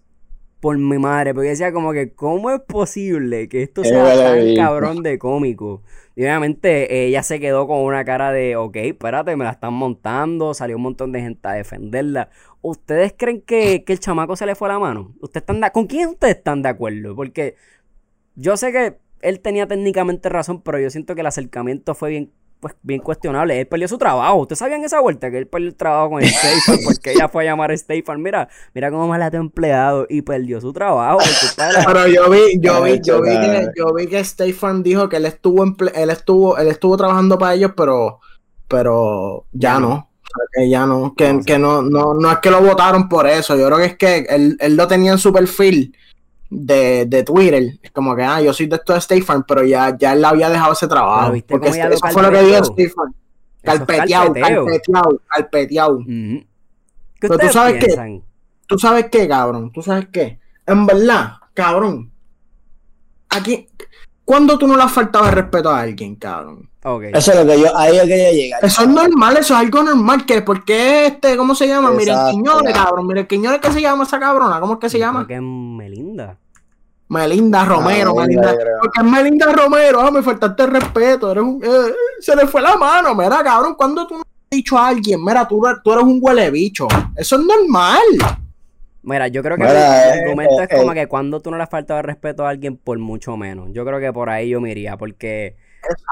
[0.60, 1.34] Por mi madre.
[1.34, 5.82] Porque decía como que, ¿cómo es posible que esto sea tan cabrón de cómico?
[6.14, 10.54] Y obviamente ella se quedó con una cara de, ok, espérate, me la están montando.
[10.54, 12.30] Salió un montón de gente a defenderla.
[12.62, 15.14] ¿Ustedes creen que, que el chamaco se le fue la mano?
[15.20, 17.14] ¿Ustedes están de- ¿Con quién ustedes están de acuerdo?
[17.14, 17.54] Porque
[18.34, 22.32] yo sé que él tenía técnicamente razón, pero yo siento que el acercamiento fue bien,
[22.66, 23.60] pues, bien cuestionable.
[23.60, 24.36] Él perdió su trabajo.
[24.36, 25.30] ¿Ustedes sabían esa vuelta?
[25.30, 28.20] Que él perdió el trabajo con Stefan porque ella fue a llamar a Stefan.
[28.22, 31.18] Mira, mira cómo mal a tu empleado y perdió su trabajo.
[31.86, 35.26] pero yo vi, yo vi, yo vi que, yo vi que Stefan dijo que él
[35.26, 38.20] estuvo, emple- él estuvo, él estuvo trabajando para ellos, pero,
[38.68, 40.10] pero ya no.
[40.52, 43.56] que ya no, que, que no, no, no es que lo votaron por eso.
[43.56, 45.96] Yo creo que es que él, él lo tenía en su perfil
[46.50, 47.78] de, de Twitter.
[47.82, 50.48] Es como que, ah, yo soy de esto de Stefan, pero ya, ya él había
[50.48, 51.32] dejado ese trabajo.
[51.32, 52.94] ¿viste Porque eso fue lo que dijo es
[53.62, 54.64] Carpeteado, carpeteo.
[54.64, 55.96] carpeteado, carpeteado.
[55.96, 56.06] Ujú.
[57.20, 57.86] ¿Qué Pero tú sabes qué?
[57.86, 58.22] piensan?
[58.68, 59.72] ¿Tú sabes qué, cabrón?
[59.72, 60.38] ¿Tú sabes qué?
[60.66, 62.12] En verdad, cabrón.
[63.28, 63.68] Aquí,
[64.26, 66.68] ¿cuándo tú no le has faltado el respeto a alguien, cabrón?
[67.14, 68.64] Eso es lo que yo, ahí es que yo llegar.
[68.64, 70.26] Eso es normal, eso es algo normal.
[70.26, 71.90] que ¿Por qué este, cómo se llama?
[71.92, 72.16] Miren.
[72.30, 73.06] Quiñones, cabrón.
[73.06, 74.60] Miren Quiñones, ¿qué se llama esa cabrona?
[74.60, 75.24] ¿Cómo es que se Yo llama?
[75.26, 76.36] creo que es Melinda.
[77.08, 81.60] Melinda Romero, Melinda, Melinda, porque es Melinda Romero, ah, me faltaste el respeto, eres un-
[81.62, 85.24] eh, se le fue la mano, mira, cabrón, cuando tú no has dicho a alguien,
[85.24, 88.00] mira, tú, tú eres un huele bicho, eso es normal.
[89.06, 90.94] Mira, yo creo que Mira, el eh, argumento eh, es como eh.
[90.94, 93.68] que cuando tú no le has faltado el respeto a alguien, por mucho menos.
[93.72, 95.56] Yo creo que por ahí yo me iría, porque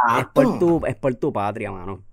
[0.07, 2.05] es por tu, es por tu patria, mano.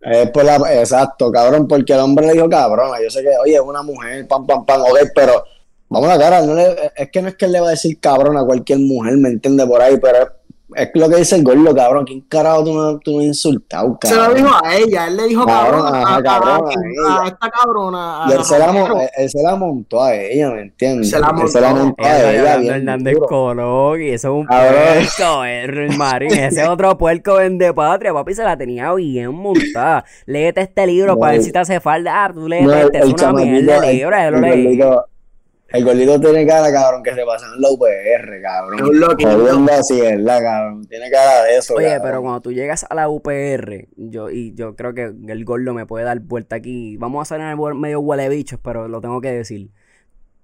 [0.00, 3.02] Es por la, exacto, cabrón, porque el hombre le dijo cabrona.
[3.02, 5.44] Yo sé que, oye, es una mujer, pam, pam, pam, ok, pero
[5.90, 7.70] vamos a la cara, no le- es que no es que él le va a
[7.72, 10.28] decir cabrón a cualquier mujer, me entiende por ahí, pero es,
[10.74, 12.04] es lo que dice el gordo, cabrón.
[12.04, 14.28] ¿Quién carajo tú no, tú no insultado, Se cabrón?
[14.28, 17.22] lo dijo a ella, él le dijo Cabrón, cabrón, a, a- cabrón, a- a a
[17.22, 17.28] ella.
[17.28, 18.24] esta cabrona.
[18.24, 21.10] a Y él se, la, él, se montó a ella, ¿me entiendes?
[21.10, 22.02] Se la Él se la montó.
[22.02, 22.40] Ella a ella.
[22.54, 23.18] hablando bien Hernández.
[23.28, 26.32] Colón y eso es un puerco, el marín.
[26.32, 30.04] Ese otro puerco vende patria, papi, se la tenía bien montada.
[30.26, 32.24] Léete este libro No, para ver si te hace falta.
[32.24, 34.80] Ah, tú léete No, el, este, es una mierda de libro, yo lo leí.
[35.72, 38.78] El gordito tiene cara, cabrón, que se pasa en la UPR, cabrón.
[38.78, 39.40] Es un.
[39.40, 40.86] Jodiendo así, ¿verdad, cabrón?
[40.86, 42.02] Tiene cara de eso, Oye, cabrón.
[42.04, 45.86] pero cuando tú llegas a la UPR, yo, y yo creo que el gordo me
[45.86, 46.96] puede dar vuelta aquí.
[46.96, 49.70] Vamos a hacer en el medio huele bichos, pero lo tengo que decir.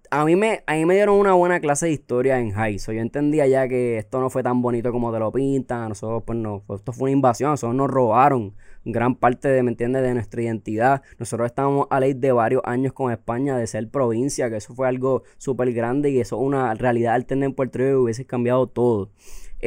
[0.08, 2.78] A mí me, a mí me dieron una buena clase de historia en high.
[2.78, 5.82] So, yo entendía ya que esto no fue tan bonito como te lo pintan.
[5.82, 7.48] A nosotros, pues no, esto fue una invasión.
[7.48, 8.54] A nosotros nos robaron
[8.92, 11.02] gran parte de, ¿me entiendes?, de nuestra identidad.
[11.18, 14.88] Nosotros estábamos a ley de varios años con España de ser provincia, que eso fue
[14.88, 18.66] algo súper grande y eso es una realidad alterna en Puerto Rico y hubiese cambiado
[18.68, 19.10] todo.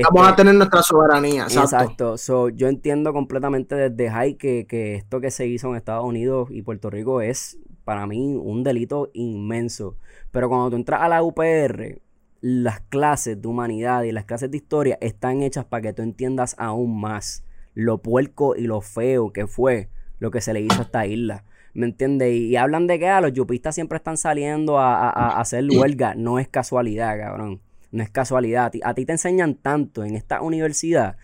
[0.01, 1.93] Vamos Este, a tener nuestra soberanía, exacto.
[1.93, 2.17] Exacto.
[2.17, 6.49] So, yo entiendo completamente desde high que, que esto que se hizo en Estados Unidos
[6.51, 9.97] y Puerto Rico es para mí un delito inmenso.
[10.31, 12.01] Pero cuando tú entras a la UPR,
[12.41, 16.55] las clases de humanidad y las clases de historia están hechas para que tú entiendas
[16.57, 17.43] aún más
[17.79, 19.89] lo puerco y lo feo que fue
[20.19, 21.43] lo que se le hizo a esta isla.
[21.73, 22.33] ¿Me entiendes?
[22.33, 25.65] Y, y hablan de que ah, los yupistas siempre están saliendo a, a- a hacer
[25.71, 26.15] huelga.
[26.15, 27.61] No es casualidad, cabrón.
[27.91, 28.65] No es casualidad.
[28.65, 31.15] A ti, a ti te enseñan tanto en esta universidad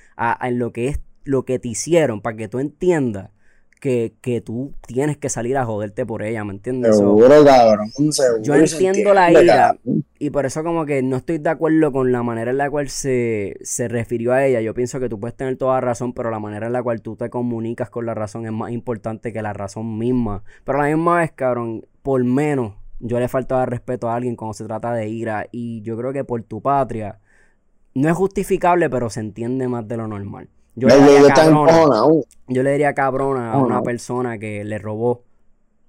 [0.41, 3.31] en lo que es lo que te hicieron para que tú entiendas
[3.81, 6.95] que, que tú tienes que salir a joderte por ella, ¿me entiendes?
[6.95, 7.91] So, Seguro, cabrón.
[8.11, 10.04] Seguro, yo se entiendo la ira cabrón.
[10.17, 12.89] Y por eso como que no estoy de acuerdo con la manera en la cual
[12.89, 14.61] se, se refirió a ella.
[14.61, 17.15] Yo pienso que tú puedes tener toda razón, pero la manera en la cual tú
[17.15, 20.43] te comunicas con la razón es más importante que la razón misma.
[20.63, 24.53] Pero a la misma vez, cabrón, por menos yo le faltaba respeto a alguien cuando
[24.53, 27.19] se trata de ira y yo creo que por tu patria
[27.93, 30.49] no es justificable, pero se entiende más de lo normal.
[30.75, 32.01] Yo le está cabrona.
[32.47, 35.23] Yo le diría cabrona a una persona que le robó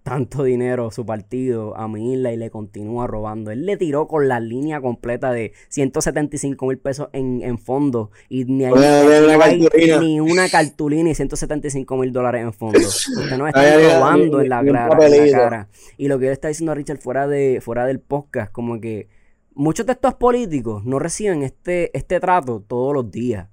[0.07, 3.51] tanto dinero su partido a mi isla y le continúa robando.
[3.51, 8.45] Él le tiró con la línea completa de 175 mil pesos en, en fondos y
[8.45, 10.01] ni hay, no cartulina.
[10.01, 13.09] ni una cartulina y 175 mil dólares en fondos.
[13.09, 13.61] Usted nos está
[13.99, 15.69] robando ni- en la, ni cara, en la cara.
[15.99, 19.09] Y lo que le está diciendo a Richard fuera, de, fuera del podcast, como que
[19.55, 23.49] muchos de estos políticos no reciben este, este trato todos los días.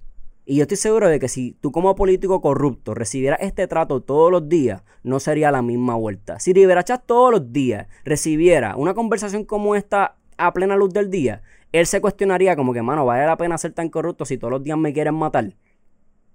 [0.45, 4.29] Y yo estoy seguro de que si tú como político corrupto recibieras este trato todos
[4.29, 6.39] los días, no sería la misma vuelta.
[6.39, 11.43] Si Rivera todos los días recibiera una conversación como esta a plena luz del día,
[11.71, 14.63] él se cuestionaría como que, mano, ¿vale la pena ser tan corrupto si todos los
[14.63, 15.53] días me quieren matar?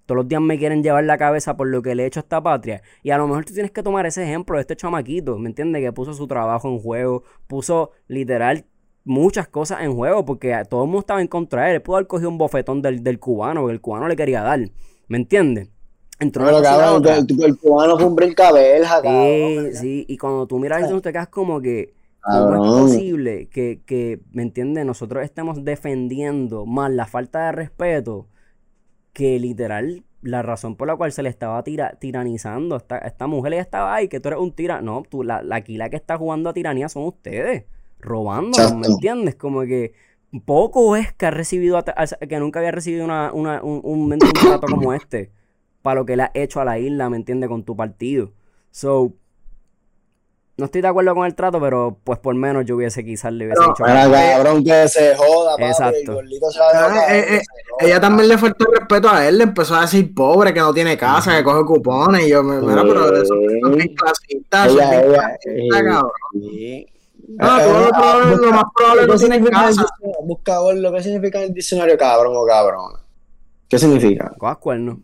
[0.06, 2.22] Todos los días me quieren llevar la cabeza por lo que le he hecho a
[2.22, 2.80] esta patria.
[3.02, 5.82] Y a lo mejor tú tienes que tomar ese ejemplo de este chamaquito, ¿me entiendes?
[5.82, 8.64] Que puso su trabajo en juego, puso literal
[9.08, 11.74] muchas cosas en juego, porque todo el mundo estaba en contra de él.
[11.76, 14.60] Él pudo haber cogido un bofetón del, del cubano, que el cubano le quería dar,
[15.08, 15.68] ¿me entiendes?
[16.20, 19.74] Entró Pero cabrón, el, el, el cubano fue un brincabelja, Sí, cabrón.
[19.74, 24.20] sí, y cuando tú miras eso, te quedas como que, ¿cómo es posible que, que,
[24.32, 24.84] ¿me entiendes?
[24.84, 28.26] Nosotros estemos defendiendo más la falta de respeto
[29.12, 33.52] que literal la razón por la cual se le estaba tira- tiranizando esta, esta mujer
[33.54, 34.80] ella estaba ahí, que tú eres un tira.
[34.82, 37.64] No, tú, la, la, aquí la que está jugando a tiranía son ustedes,
[38.00, 39.34] robándonos, ¿me entiendes?
[39.36, 39.94] Como que
[40.44, 41.82] poco es que ha recibido,
[42.28, 45.30] que nunca había recibido una, una- un, un, un trato como este,
[45.82, 47.48] para lo que le has hecho a la isla, ¿me entiendes?
[47.48, 48.32] Con tu partido.
[48.70, 49.14] So,
[50.56, 53.46] no estoy de acuerdo con el trato, pero pues por menos yo hubiese quizás le
[53.46, 53.84] hubiese Pero, dicho.
[53.84, 55.54] Mira, cabrón, que se joda.
[55.58, 56.18] Exacto.
[56.18, 57.86] El se va a Ah, dejar, eh, eh, se joda.
[57.86, 60.74] Ella también le faltó el respeto a él, le empezó a decir pobre, que no
[60.74, 64.66] tiene casa, que coge cupones, y yo, me- mira, pero eso eso es bien clasista,
[64.66, 66.10] eso es Ella, bien ella, clasista, eh, cabrón.
[67.40, 69.82] Ah, Eh, tú lo eh, probable- lo más probable no ¿Qué tiene significa el casa.
[69.82, 70.26] diccionario?
[70.26, 72.92] Busca ver lo que significa el diccionario cabrón o cabrón.
[73.68, 74.32] ¿Qué significa?
[74.38, 74.98] Cojas cuernos.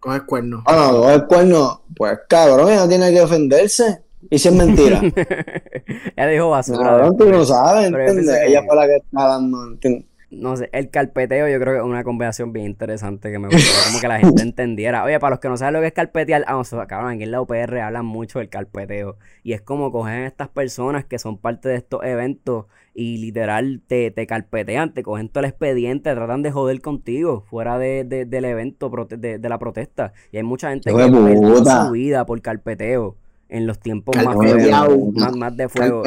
[0.00, 0.62] Coge cuernos.
[0.66, 1.82] Ah, no, el cuerno.
[1.96, 4.02] Pues cabrón, ella tiene que ofenderse.
[4.30, 5.00] Y si es mentira.
[6.16, 6.82] Ella dijo basura.
[6.84, 8.28] cabrón, tú no sabes, ¿entiendes?
[8.46, 10.04] Ella fue la que está dando, ¿entiendes?
[10.30, 13.86] No sé, el carpeteo yo creo que es una conversación bien interesante que me gustaría
[13.86, 15.02] como que la gente entendiera.
[15.04, 17.22] Oye, para los que no saben lo que es carpetear, ah, o sea, cabrón, aquí
[17.22, 19.16] en la UPR hablan mucho del carpeteo.
[19.42, 23.80] Y es como cogen a estas personas que son parte de estos eventos y literal
[23.86, 28.26] te, te carpetean, te cogen todo el expediente, tratan de joder contigo fuera de, de-
[28.26, 30.12] del evento, de, de la protesta.
[30.30, 31.86] Y hay mucha gente que de perdió puta.
[31.86, 33.16] su vida por carpeteo
[33.50, 36.02] en los tiempos más feos, más, más de fuego.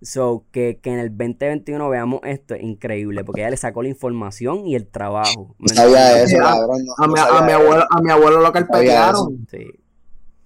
[0.00, 3.88] So, que, que en el 2021 veamos esto es increíble, porque ella le sacó la
[3.90, 5.54] información y el trabajo.
[5.58, 6.84] ¿me No sabía eso, A- cabrón.
[6.86, 9.46] no- A no mi, a, mi abuelo, a mi abuelo lo carpetearon.
[9.50, 9.66] Sí.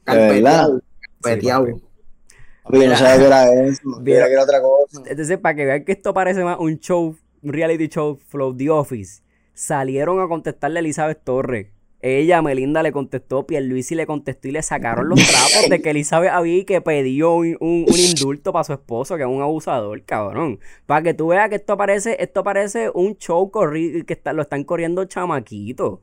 [0.05, 0.83] Carpeteado.
[1.21, 1.67] Carpeteado.
[1.67, 3.81] Sí, no sabía que era eso.
[4.01, 4.27] Mira.
[4.27, 5.03] que era otra cosa.
[5.07, 8.71] Entonces, para que vean que esto parece más un show, un reality show, Flow The
[8.71, 9.23] Office,
[9.55, 11.69] salieron a contestarle a Elizabeth Torres.
[12.05, 16.31] Ella, Melinda, le contestó, Pierluisi le contestó y le sacaron los trapos de que Elizabeth
[16.33, 20.59] había que pidió un, un- un indulto para su esposo, que es un abusador, cabrón.
[20.87, 24.43] Para que tú veas que esto parece, esto parece un show corri que está- lo
[24.43, 26.01] están corriendo chamaquitos.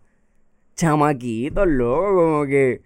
[0.75, 2.81] Chamaquitos, loco, como que...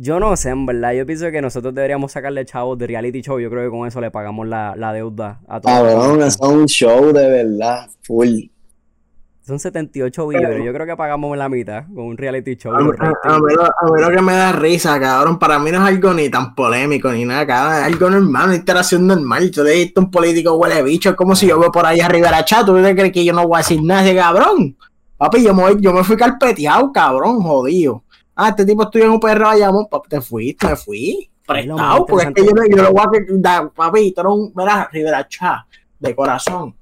[0.00, 0.92] Yo no sé, en verdad.
[0.92, 3.40] Yo pienso que nosotros deberíamos sacarle chavos de reality show.
[3.40, 5.74] Yo creo que con eso le pagamos la, la deuda a todos.
[5.76, 7.88] Cabrón, eso es un show de verdad.
[8.02, 8.42] Full.
[9.48, 10.62] Son 78 billones.
[10.62, 12.70] Yo creo que pagamos la mitad con un reality show.
[12.74, 15.78] A, a- a lo, a mí lo que me da risa, cabrón, para mí no
[15.78, 19.50] es algo ni tan polémico ni nada, cabrón, es algo normal, una interacción normal.
[19.50, 22.30] Yo le visto un político huele bicho, es como si yo veo por ahí arriba
[22.30, 24.76] la chat, ¿tú te crees que yo no voy a decir nada de cabrón?
[25.16, 28.04] Papi, yo me, voy- yo me fui carpeteado, cabrón, jodido.
[28.36, 31.30] Ah, este tipo estuvo en un perro Bayamón, papi, te fuiste, me fui.
[31.46, 34.52] Prestado, porque es que yo, yo lo voy a que- da- papi, tú eres un,
[34.54, 35.60] mira, Rivera Chat,
[35.98, 36.74] de corazón.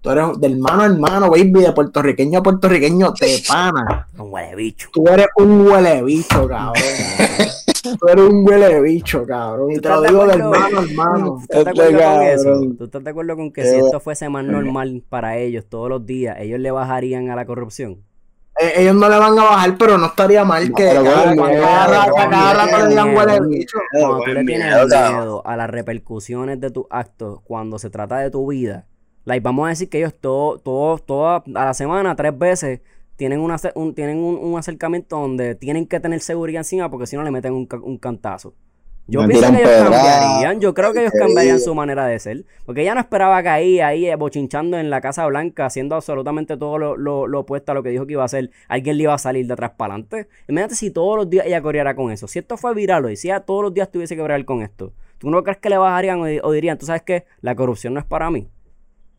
[0.00, 4.06] Tú eres de hermano a hermano, baby, de puertorriqueño a puertorriqueño, de pana.
[4.18, 4.88] Un huele bicho.
[4.92, 6.74] Tú eres un huele bicho, cabrón.
[8.00, 9.70] Tú eres un huele bicho, cabrón.
[9.72, 11.42] Y ¿Tú te lo digo de hermano a hermano.
[11.50, 12.74] ¿Tú estás de Este acuerdo.
[12.78, 15.88] ¿Tú estás de acuerdo con que si bu- esto fuese más normal para ellos todos
[15.88, 17.98] los días, ellos le bajarían a la corrupción?
[18.60, 22.88] Eh, ellos no le van a bajar, pero no estaría mal que cada, rato- le
[22.88, 23.78] digan huele bicho.
[23.92, 28.18] Cuando tú buen le tienes miedo a las repercusiones de tus actos cuando se trata
[28.18, 28.86] de tu vida,
[29.26, 32.80] like, vamos a decir que ellos todos, todos, todas a la semana, tres veces,
[33.16, 37.16] tienen, una, un, tienen un, un acercamiento donde tienen que tener seguridad encima porque si
[37.16, 38.54] no le meten un, un cantazo.
[39.08, 42.44] Yo Me pienso que ellos cambiarían, yo creo que ellos cambiarían su manera de ser,
[42.64, 46.56] porque ella no esperaba que ahí, ahí eh, bochinchando en la Casa Blanca, haciendo absolutamente
[46.56, 49.04] todo lo, lo, lo opuesto a lo que dijo que iba a hacer, alguien le
[49.04, 50.26] iba a salir de atrás para adelante.
[50.48, 53.28] Imagínate si todos los días ella corriera con eso, si esto fue viral hoy, si
[53.28, 56.18] ella todos los días tuviese que bregar con esto, ¿tú no crees que le bajarían
[56.18, 58.48] o, o dirían, tú sabes qué, la corrupción no es para mí?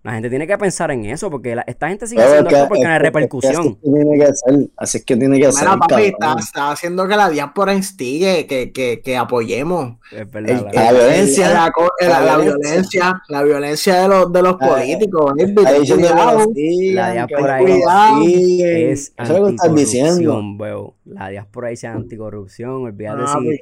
[0.03, 2.83] La gente tiene que pensar en eso, porque la- esta gente sigue haciendo esto porque
[2.83, 3.55] no hay es que- repercusión.
[3.57, 4.69] Así es que tiene que ser.
[4.77, 5.47] Así es que tiene que.
[5.47, 9.95] Mira, papi, está, está haciendo que la diáspora instigue, que, que, que apoyemos.
[10.11, 11.49] Es verdad, El- la- La violencia.
[11.49, 13.21] La, la- La la violencia.
[13.27, 15.33] la violencia de los, de los Ah, políticos.
[15.35, 20.09] La diáspora ahí es Eso es lo que estás diciendo.
[20.37, 20.95] anticorrupción, veo.
[21.05, 23.59] La diáspora dice anticorrupción, olvídate Ah, si, pues.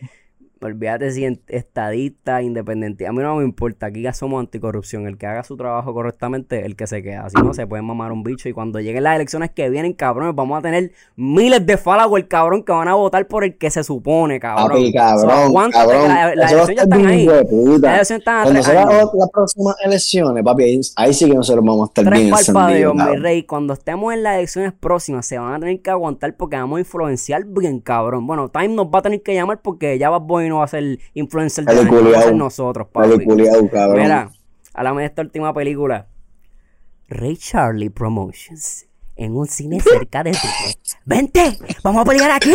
[0.62, 3.08] Olvídate si estadista, independiente.
[3.08, 5.08] A mí no me importa, aquí ya somos anticorrupción.
[5.08, 7.26] El que haga su trabajo correctamente, el que se queda.
[7.26, 8.50] Así no se pueden mamar un bicho.
[8.50, 12.64] Y cuando lleguen las elecciones que vienen, cabrones, vamos a tener miles de followers, cabrón,
[12.64, 14.70] que van a votar por el que se supone, cabrón.
[14.70, 16.08] Papi, cabrón, cabrón.
[16.08, 17.26] la- va a elecciones ya están ahí.
[17.26, 17.44] Las
[17.96, 21.90] elecciones están a Cuando se las próximas elecciones, papi, ahí, ahí sí que nosotros vamos
[21.90, 23.44] a estar Tres bien mi rey.
[23.44, 26.80] Cuando estemos en las elecciones próximas, se van a tener que aguantar porque vamos a
[26.80, 28.26] influenciar bien, cabrón.
[28.28, 30.68] Bueno, Time nos va a tener que llamar porque ya Bad Boy no va a
[30.68, 32.36] ser influencer de Dale, año, va a ser culiao.
[32.36, 33.32] nosotros, papi.
[33.72, 34.02] cabrón.
[34.02, 34.30] Mira,
[34.74, 36.08] háblame de esta última película.
[37.08, 38.88] Ray Charlie Promotions.
[39.18, 40.48] En un cine cerca de ti.
[41.06, 41.58] ¡Vente!
[41.84, 42.52] ¡Vamos a pelear aquí!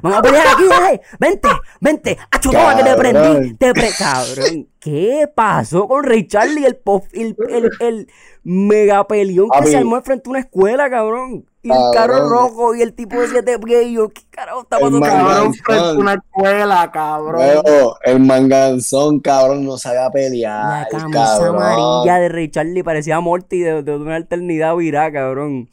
[0.00, 0.64] ¡Vamos a pelear aquí!
[0.66, 1.00] dale!
[1.20, 1.48] ¡Vente!
[1.82, 2.18] ¡Vente!
[2.30, 3.54] ¡Achu, toma que te prendí!
[3.54, 3.90] ¡Te pre...
[3.98, 4.68] ¡Cabrón!
[4.80, 6.64] ¿Qué pasó con Ray Charlie?
[6.64, 8.08] El, pop, el, el, el
[8.42, 11.44] mega peleón que se armó frente a una escuela, cabrón.
[11.68, 13.86] Y el carro rojo y el tipo de siete pies.
[13.86, 15.00] Y yo, ¿qué carajo pasando?
[15.00, 17.34] man- Cabrón, a una escuela, cabrón.
[17.42, 20.82] Luego, el manganzón, cabrón, no sabía pelear.
[20.82, 21.62] La camisa cabrón.
[21.62, 25.68] amarilla de Ray Charlie parecía Morty de, de una eternidad virá, cabrón.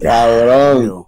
[0.00, 1.06] Cabrón.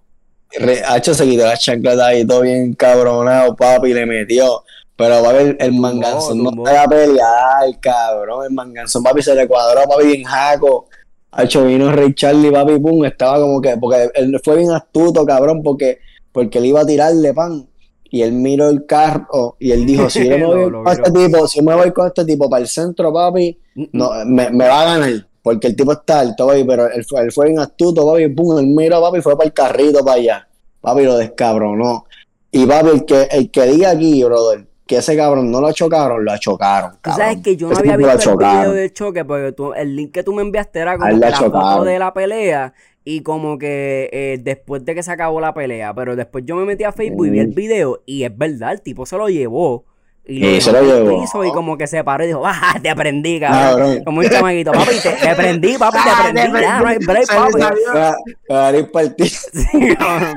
[0.54, 4.62] Re- Hacho se quitó la chancleta ahí, todo bien cabronado, papi, le metió.
[4.96, 6.66] Pero, papi, el, el manganzón no tumbó.
[6.66, 8.44] sabía pelear, cabrón.
[8.44, 10.86] El manganzón, papi, se le cuadró, papi, bien jaco.
[11.32, 15.62] Hacho vino Ray Charlie, papi, pum, estaba como que, porque él fue bien astuto, cabrón,
[15.62, 15.98] porque,
[16.30, 17.66] porque él iba a tirarle pan.
[18.10, 21.10] Y él miró el carro y él dijo, si yo me Lo- voy con este
[21.10, 23.58] tipo, si me voy con este tipo para el centro, papi,
[23.92, 27.22] no, me, me va a ganar, porque el tipo está alto, papi, pero él, fue-
[27.22, 30.48] él fue bien astuto, papi, pum, él miró, papi, fue para el carrito para allá,
[30.82, 32.04] papi, lo descabronó.
[32.50, 36.24] Y papi, el que, el que diga aquí, brother, que ese cabrón no lo chocaron,
[36.24, 36.92] lo chocaron.
[37.02, 39.96] Tú sabes que yo no Ese había visto el video del choque porque tú- el
[39.96, 42.74] link que tú me enviaste era como la foto de la pelea
[43.04, 46.64] y como que eh, después de que se acabó la pelea, pero después yo me
[46.64, 47.54] metí a Facebook y vi el Mm.
[47.54, 49.84] video y es verdad, el tipo se lo llevó.
[50.24, 51.20] Y Sí, se lo llevó.
[51.20, 54.04] piso y como que se paró y dijo, ¡ah, te aprendí, cabrón!
[54.04, 57.52] Como un chamaquito, papi, te, te aprendí, papi, te aprendí, ya, no hay break, papi.
[57.60, 57.94] salió.
[57.94, 58.16] Va-
[58.50, 59.28] va a ir partido.
[59.52, 60.36] Sí, cabrón.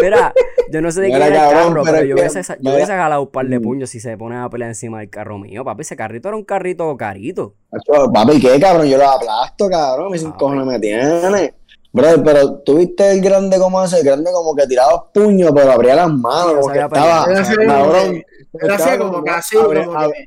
[0.00, 0.32] Mira,
[0.72, 3.20] yo no sé de Mira, era el cabrón, carro, pero yo hubiese, yo hubiese jalado
[3.22, 3.62] un par de Mm.
[3.62, 5.82] puños si se pone a pelear encima del carro mío, papi.
[5.82, 7.54] Ese carrito era un carrito carito.
[8.14, 8.86] Papi, ¿qué, cabrón?
[8.86, 10.10] Yo lo aplasto, cabrón.
[10.10, 10.38] Mis Papi.
[10.38, 11.52] cojones me tiene.
[11.98, 15.72] Brother, pero tú viste el grande como ese, el grande como que tiraba puños, pero
[15.72, 18.24] abría las manos, Sí, como que estaba, cabrón.
[18.60, 19.24] Era como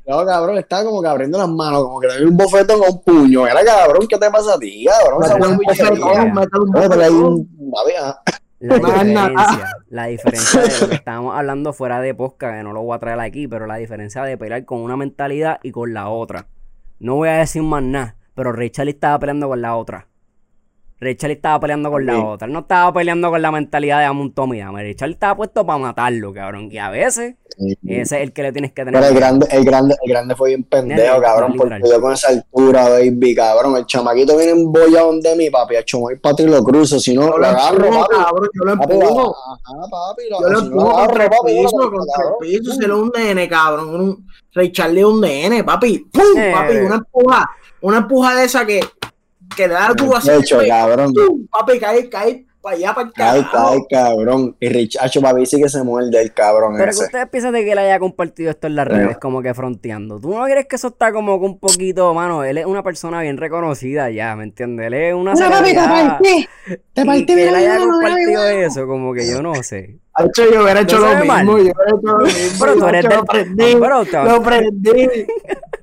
[0.06, 2.90] no, cabrón, estaba como que abriendo las manos, como que le dio un bofetón con
[2.90, 3.46] un puño.
[3.46, 5.24] Era cabrón, ¿qué te pasa a ti, cabrón?
[5.24, 5.56] Esa un
[6.82, 7.48] bofetón.
[8.60, 12.82] La diferencia, la diferencia de lo que estábamos hablando fuera de podcast, que no lo
[12.82, 16.08] voy a traer aquí, pero la diferencia de pelear con una mentalidad y con la
[16.10, 16.46] otra.
[17.00, 20.06] No voy a decir más nada, pero Ray Charlie estaba peleando con la otra.
[21.02, 22.20] Ray Charlie estaba peleando con la Sí.
[22.24, 22.46] otra.
[22.46, 24.82] Él no estaba peleando con la mentalidad de Amun Tommy Dame.
[24.82, 26.68] Ray Charlie estaba puesto para matarlo, cabrón.
[26.70, 27.34] Y a veces,
[27.86, 29.00] ese es el que le tienes que tener.
[29.00, 32.28] Pero el grande, el grande, el grande fue bien pendejo, cabrón, porque yo con esa
[32.28, 36.62] altura, baby, cabrón, el chamaquito viene embollado de mi papi, a chomo para ti lo
[36.62, 38.16] cruzo, si no Yo lo agarro, papi.
[38.16, 39.36] cabrón, yo lo empujo.
[39.36, 42.34] Ajá, papi, lo, Yo lo empujo lo contra agarro, el papi, piso, lo- contra el
[42.60, 43.94] piso, se lo un nene, cabrón.
[43.94, 45.98] Un, Charlie es un nene, papi.
[46.12, 46.22] ¡Pum!
[46.36, 46.52] Eh.
[46.54, 48.80] Papi, una empuja, una empuja de esa que,
[49.56, 50.30] que le da tu así.
[50.30, 51.12] Hecho, cabrón.
[51.50, 53.68] Papi, cae, cae para allá, para el Ay, carajo.
[53.72, 54.56] ay, cabrón.
[54.60, 57.04] Y Richacho, papi, sí que se muerde el cabrón Pero que ese.
[57.06, 60.20] ustedes piensan de que él haya compartido esto en las redes, como que fronteando.
[60.20, 62.44] ¿Tú no crees que eso está como que un poquito, mano?
[62.44, 64.86] Él es una persona bien reconocida ya, ¿me entiendes?
[64.86, 66.48] Él es una Mira, papi, te partí.
[66.92, 68.66] Te partí, que mira, él haya mira, mira, compartido mira.
[68.66, 69.98] eso, como que yo no sé.
[70.18, 71.32] De hecho, yo hubiera hecho No lo mismo.
[71.32, 71.46] mal.
[71.46, 72.58] Yo hubiera hecho lo mismo.
[72.60, 73.76] Pero tú eres lo del- prendí.
[73.80, 74.92] Pero te- Lo prendí.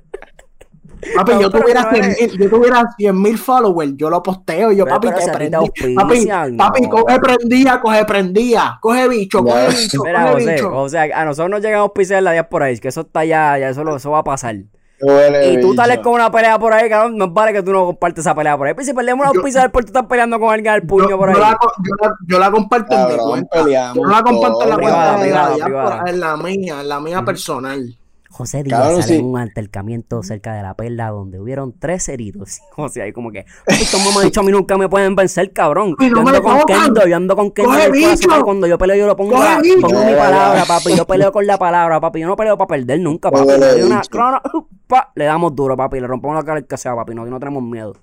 [1.16, 4.10] Papi, No, yo pero tuviera no eres- 100 mil, yo tuviera 100 mil followers, yo
[4.10, 5.94] lo posteo, yo Pero- papi pero te prendí.
[5.94, 10.76] Papi, papi, coge prendía, coge prendía, coge bicho, coge bicho, Mira, coge José, bicho.
[10.76, 13.56] o sea, a nosotros nos llegan a auspiciar la diáspora ahí, que eso está ya,
[13.58, 14.56] ya eso, lo- eso va a pasar.
[15.02, 17.86] Huele Y tú sales con una pelea por ahí, cabrón, no vale que tú no
[17.86, 18.74] compartes esa pelea por ahí.
[18.74, 21.30] Pues si perdemos una auspiciar por tú estás peleando con alguien al puño yo, por
[21.30, 21.36] ahí.
[21.36, 23.58] yo la, yo la- yo la comparto en mi cuenta.
[23.94, 26.10] Yo no la comparto en la cuenta Privada, de privada, la diáspora, privada.
[26.10, 27.96] en la mía, en la mía personal.
[28.40, 29.20] José Díaz Cabrón, sale sí.
[29.20, 32.60] en un altercamiento cerca de la perla donde hubieron tres heridos.
[32.76, 35.52] O sea, ahí como que, esto me ha dicho a mí nunca me pueden vencer,
[35.52, 35.94] cabrón.
[35.98, 36.60] No yo ando con.
[36.64, 38.40] Kendo, yo ando con Kendo Coge en el corazón, bicho.
[38.40, 40.96] y cuando yo peleo yo lo pongo, la- pongo mi palabra, papi.
[40.96, 42.20] Yo peleo con la palabra, papi.
[42.20, 43.46] Yo no peleo para perder nunca, papi.
[43.46, 46.00] Le una uh, pa, le damos duro, papi.
[46.00, 47.14] Le rompemos la cara al que sea, papi.
[47.14, 47.94] No, que no tenemos miedo.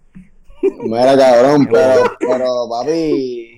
[0.61, 3.56] Mira, cabrón, pero, pero papi,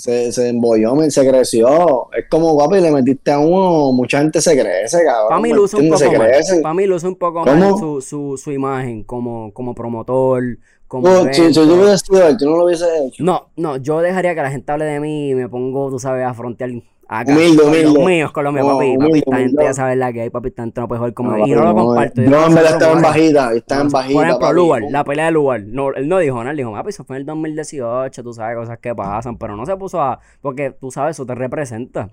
[0.00, 2.08] se, se embolló, se creció.
[2.16, 5.28] Es como, papi, le metiste a uno, mucha gente se crece, cabrón.
[5.28, 6.62] Para mí ¿me luce un poco crecen.
[6.62, 10.42] Para mí luce un poco mal su, su, su imagen como, como promotor,
[10.88, 13.22] como Tú, si, hubieras sido él, tú no lo hubieses hecho.
[13.22, 16.24] No, no, yo dejaría que la gente hable de mí y me pongo, tú sabes,
[16.24, 16.70] a frontear
[17.10, 17.32] acá.
[17.32, 17.82] Humilde, humilde.
[17.82, 18.96] los míos, No, papi.
[18.96, 19.64] humilde, papi, esta gente humilde.
[19.64, 21.38] ya sabe la que hay, papi, gente no puede joder conmigo.
[21.38, 22.22] No, y no lo papi, comparto.
[22.22, 23.52] En verdad estaba en bajita.
[23.54, 24.14] estaba en bajita.
[24.14, 24.54] Por ejemplo, papi.
[24.56, 25.62] Lugar, la pelea de Lugar.
[25.66, 28.56] No, él no dijo nada, él dijo, papi, eso fue en el 2018, tú sabes,
[28.56, 30.20] cosas que pasan, pero no se puso a...
[30.40, 32.10] Porque tú sabes, eso te representa.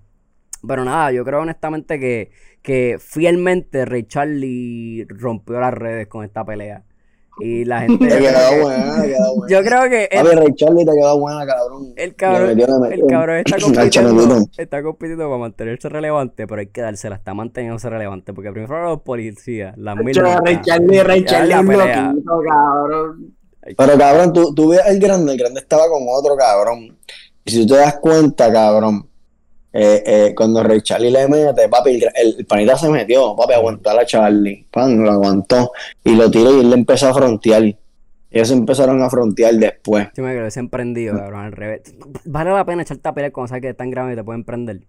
[0.68, 2.32] Pero nada, yo creo honestamente que,
[2.64, 6.84] que fielmente Ray Charlie rompió las redes con esta pelea.
[7.40, 8.08] Y la gente...
[8.08, 9.48] Te yo creo quedó que- buena, te quedó buena.
[9.56, 11.94] Yo creo que él- Papi, Ray Charlie te quedó buena, cabrón.
[11.96, 12.60] el cabrón,
[12.92, 17.90] el cabrón está compitiendo, está compitiendo para mantenerse relevante, pero hay que dársela, está manteniéndose
[17.90, 20.60] relevante, porque primero los policías, las mil Ray.
[20.62, 23.34] Charlie, Ray Charlie loquito, cabrón.
[23.78, 26.98] Pero cabrón, tú, tú ves el grande, el grande estaba con otro cabrón.
[27.44, 29.08] Y si tú te das cuenta, cabrón,
[29.80, 33.54] eh, eh, cuando Ray Charlie le mete, papi, el, el- el panita se metió, papi,
[33.54, 35.72] aguantó a la Charlie, pan, lo aguantó,
[36.04, 37.64] y lo tiró y él le empezó a frontear.
[38.30, 40.08] Ellos empezaron a frontear después.
[40.16, 41.82] Yo me creo se emprendido, cabrón, al revés.
[42.26, 44.44] Vale la pena echarte a pelear cuando sabes que es tan grave y te pueden
[44.44, 44.82] prender.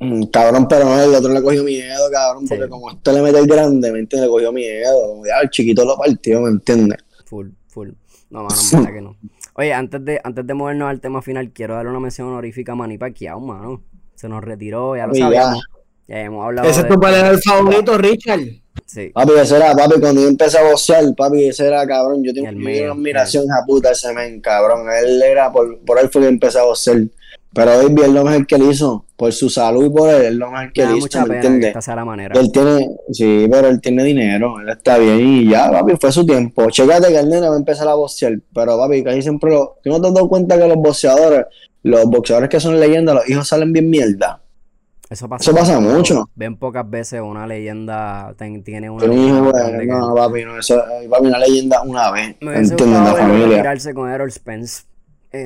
[0.00, 2.68] Mm, cabrón, pero no, el otro le cogió miedo, cabrón, porque Sí.
[2.70, 4.28] como esto le mete el grande, ¿me entiendes?
[4.28, 6.98] Le cogió miedo, como ya el chiquito lo partió, ¿me entiendes?
[7.24, 7.88] Full, full.
[8.30, 9.16] No, mano, verdad que no.
[9.58, 12.74] Oye, antes de, antes de movernos al tema final, quiero darle una mención honorífica a
[12.76, 13.82] Manny Pacquiao, mano.
[14.14, 15.24] Se nos retiró, ya lo ya.
[15.24, 15.64] sabíamos.
[16.06, 18.40] Ya hemos hablado Ese es tu peleador favorito, Richard.
[18.86, 19.10] Sí.
[19.12, 22.48] Papi, ese era, papi, cuando yo empecé a boxear, papi, ese era, cabrón, yo tengo
[22.48, 26.28] El una admiración a puta ese men, cabrón, él era, por, por él fue que
[26.28, 27.08] empecé a boxear,
[27.52, 30.34] pero hoy es lo mejor que él hizo, por su salud y por él, es
[30.34, 31.68] lo mejor que da él mucha hizo, ¿me pena que entiendes?
[31.70, 32.38] esta sea la manera.
[32.40, 36.24] Él tiene, sí, pero él tiene dinero, él está bien y ya, papi, fue su
[36.24, 36.70] tiempo.
[36.70, 39.90] Chécate que el nene va a empezar a boxear, pero papi, casi siempre lo, ¿tú
[39.90, 41.46] no te has dado cuenta que los boxeadores,
[41.82, 44.40] los boxeadores que son leyendas, los hijos salen bien mierda?
[45.10, 46.28] Eso pasa, Eso pasa mucho.
[46.36, 51.08] Ven pocas veces una leyenda ten- tiene una leyenda que- no, papi, no, eso, eh,
[51.10, 53.74] papi, una leyenda una vez, Me hubiese familia.
[53.94, 54.82] con Errol Spence.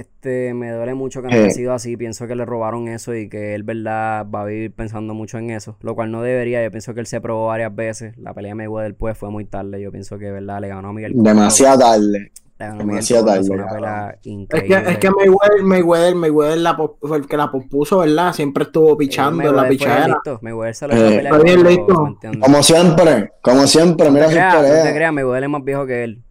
[0.00, 1.40] Este, me duele mucho que no Eh.
[1.44, 1.96] haya sido así.
[1.96, 5.50] Pienso que le robaron eso y que él, verdad, va a vivir pensando mucho en
[5.50, 5.76] eso.
[5.80, 6.62] Lo cual no debería.
[6.62, 8.16] Yo pienso que él se probó varias veces.
[8.18, 9.80] La pelea de Mayweather pues fue muy tarde.
[9.80, 11.12] Yo pienso que, verdad, le ganó a Miguel.
[11.16, 12.32] Demasiado tarde.
[12.58, 13.82] Demasiado tarde, fue una cabrón.
[13.82, 14.90] pelea Es que, increíble.
[14.92, 18.32] es que Mayweather, Mayweather, Mayweather la, fue el que la pospuso, ¿verdad?
[18.32, 20.06] Siempre estuvo pichando en la pichadera.
[20.06, 20.38] listo.
[20.42, 22.16] Mayweather se lo Eh, bien listo.
[22.40, 25.64] Como siempre, como siempre, No mira te sus creas, no te creas, Mayweather es más
[25.64, 26.22] viejo que él.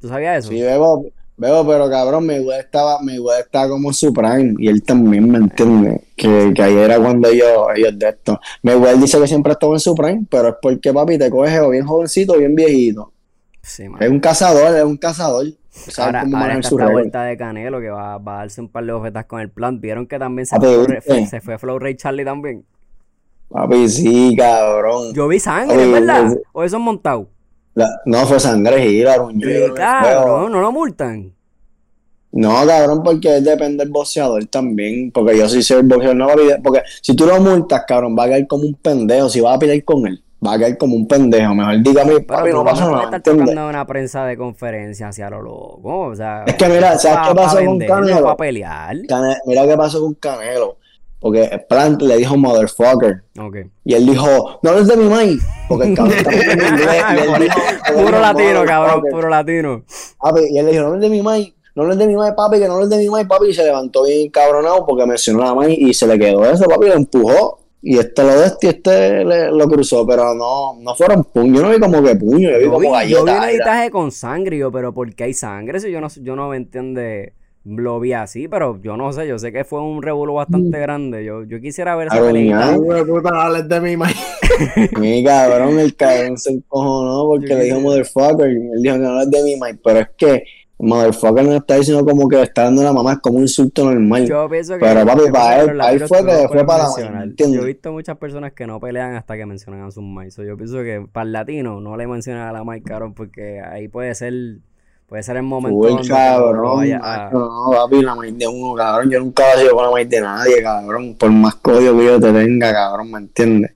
[0.00, 0.48] ¿Tú sabías eso?
[0.48, 1.04] Sí, Bebo,
[1.40, 5.38] Bebo, pero cabrón, Mayweather estaba, Mayweather estaba como en su prime y él también me
[5.38, 8.38] entiende que, que ahí era cuando ellos, ellos de esto.
[8.62, 11.70] Mayweather dice que siempre estuvo en su prime, pero es porque papi te coge o
[11.70, 13.10] bien jovencito o bien viejito.
[13.62, 13.84] Sí.
[14.00, 15.46] Es un cazador, es un cazador.
[15.96, 18.92] Ahora, ahora está esta vuelta de Canelo que va, va a darse un par de
[18.92, 19.80] bofetas con el plan.
[19.80, 21.26] ¿Vieron que también se, fue, viste.
[21.26, 22.66] se fue Flow Ray Charlie también?
[23.48, 25.14] Papi, sí, cabrón.
[25.14, 26.26] Yo vi sangre, Oye, ¿verdad?
[26.32, 26.42] oye.
[26.52, 27.28] ¿O eso es montado?
[27.74, 29.02] La- no fue sangre, que
[29.74, 31.32] claro, no, no lo multan.
[32.32, 35.10] No, cabrón, porque depende del boxeador también.
[35.10, 36.62] Porque yo sí soy el boxeador, no va a pelear.
[36.62, 39.28] Porque si tú lo multas, cabrón, va a caer como un pendejo.
[39.28, 41.54] Si vas a pelear con él, va a caer como un pendejo.
[41.56, 43.04] Mejor dígame, Pero papi, no pasa nada.
[43.04, 45.98] estar tocando una prensa de conferencia hacia lo loco.
[46.06, 48.22] O sea, Es que mira, ¿sabes qué pa pasó con Canelo?
[48.22, 48.96] para pelear.
[49.08, 50.76] Cane- Mira qué pasó con Canelo.
[51.20, 53.22] Porque Plant le dijo motherfucker.
[53.84, 55.42] Y él dijo, no es de mi maíz.
[55.68, 57.04] Porque el cabrón está en inglés.
[57.14, 57.56] Y él dijo,
[58.06, 59.82] Puro latino, cabrón, puro latino.
[60.18, 62.32] Papi, y él le dijo, no es de mi maíz, no es de mi maíz,
[62.36, 65.44] papi, que no es de mi maíz, papi, y se levantó bien cabronado porque mencionó
[65.44, 67.58] la maíz y se le quedó eso, papi, lo empujó.
[67.82, 71.60] Y este lo de este y este le- lo cruzó, pero no, no fueron puños,
[71.60, 73.90] yo no vi como que puño, yo vi Yo vi, como yo vi un editaje
[73.90, 75.80] con sangre, yo, pero ¿por qué hay sangre?
[75.80, 77.32] Si yo no, yo no me entiende,
[77.64, 81.24] lo vi así, pero yo no sé, yo sé que fue un revuelo bastante grande.
[81.24, 82.16] Yo, yo quisiera ver esa.
[82.16, 82.48] Hijo de mi.
[84.98, 89.20] Mi cabrón, el cabrón se encojonó porque le dijo motherfucker, y él dijo que no
[89.20, 90.42] es de mi maíz, pero es que
[90.78, 93.84] motherfucker no está diciendo como que le está dando la mamá, es como un insulto
[93.84, 94.26] normal.
[94.26, 94.80] Yo pienso que.
[94.80, 96.88] Pero, papi, para él- latinos fue que fue para la.
[97.52, 100.34] Yo he visto muchas personas que no pelean hasta que mencionan a sus maíz.
[100.34, 103.60] So, Yo pienso que para el latino no le mencionan a la maíz, cabrón, porque
[103.60, 104.32] ahí puede ser.
[105.10, 108.74] Puede ser el momento Uy, donde cabrón, vaya macho, no, papi, la maíz de uno,
[108.76, 109.10] cabrón.
[109.10, 111.16] Yo nunca he sido con la maíz de nadie, cabrón.
[111.18, 113.74] Por más código que yo te tenga, cabrón, ¿me entiendes?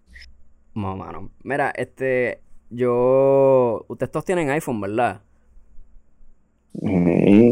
[0.77, 1.31] No, mano.
[1.43, 2.41] Mira, este.
[2.71, 3.85] Yo.
[3.89, 5.23] Ustedes todos tienen iPhone, ¿verdad?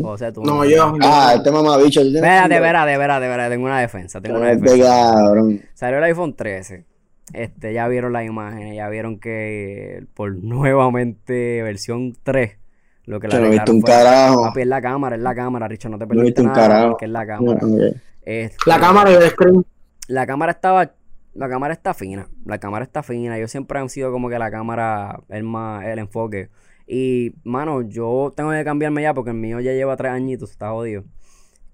[0.04, 0.44] O sea, tú.
[0.44, 0.94] No, yo.
[1.02, 3.50] Ah, este mamabicho, Espérate, espérate, espérate, espérate.
[3.50, 4.78] Tengo una defensa, tengo una defensa.
[4.78, 5.60] cabrón.
[5.74, 6.84] Salió el iPhone 13.
[7.32, 12.58] Este, ya vieron las imágenes, ya vieron que por nuevamente versión 3,
[13.04, 14.42] lo que la Que no viste un fue- carajo.
[14.42, 16.68] Papi, es la cámara, es la cámara, Richard, no te No perdiste viste un nada
[16.68, 16.88] carajo.
[16.90, 17.60] porque es la cámara.
[17.66, 17.96] Ok.
[18.24, 19.66] Este, La cámara el screen.
[20.08, 20.92] la cámara estaba,
[21.34, 23.38] la cámara está fina, la cámara está fina.
[23.38, 26.50] Yo siempre han sido como que la cámara el más, el enfoque.
[26.86, 30.70] Y, mano, yo tengo que cambiarme ya porque el mío ya lleva tres añitos, está
[30.70, 31.04] jodido.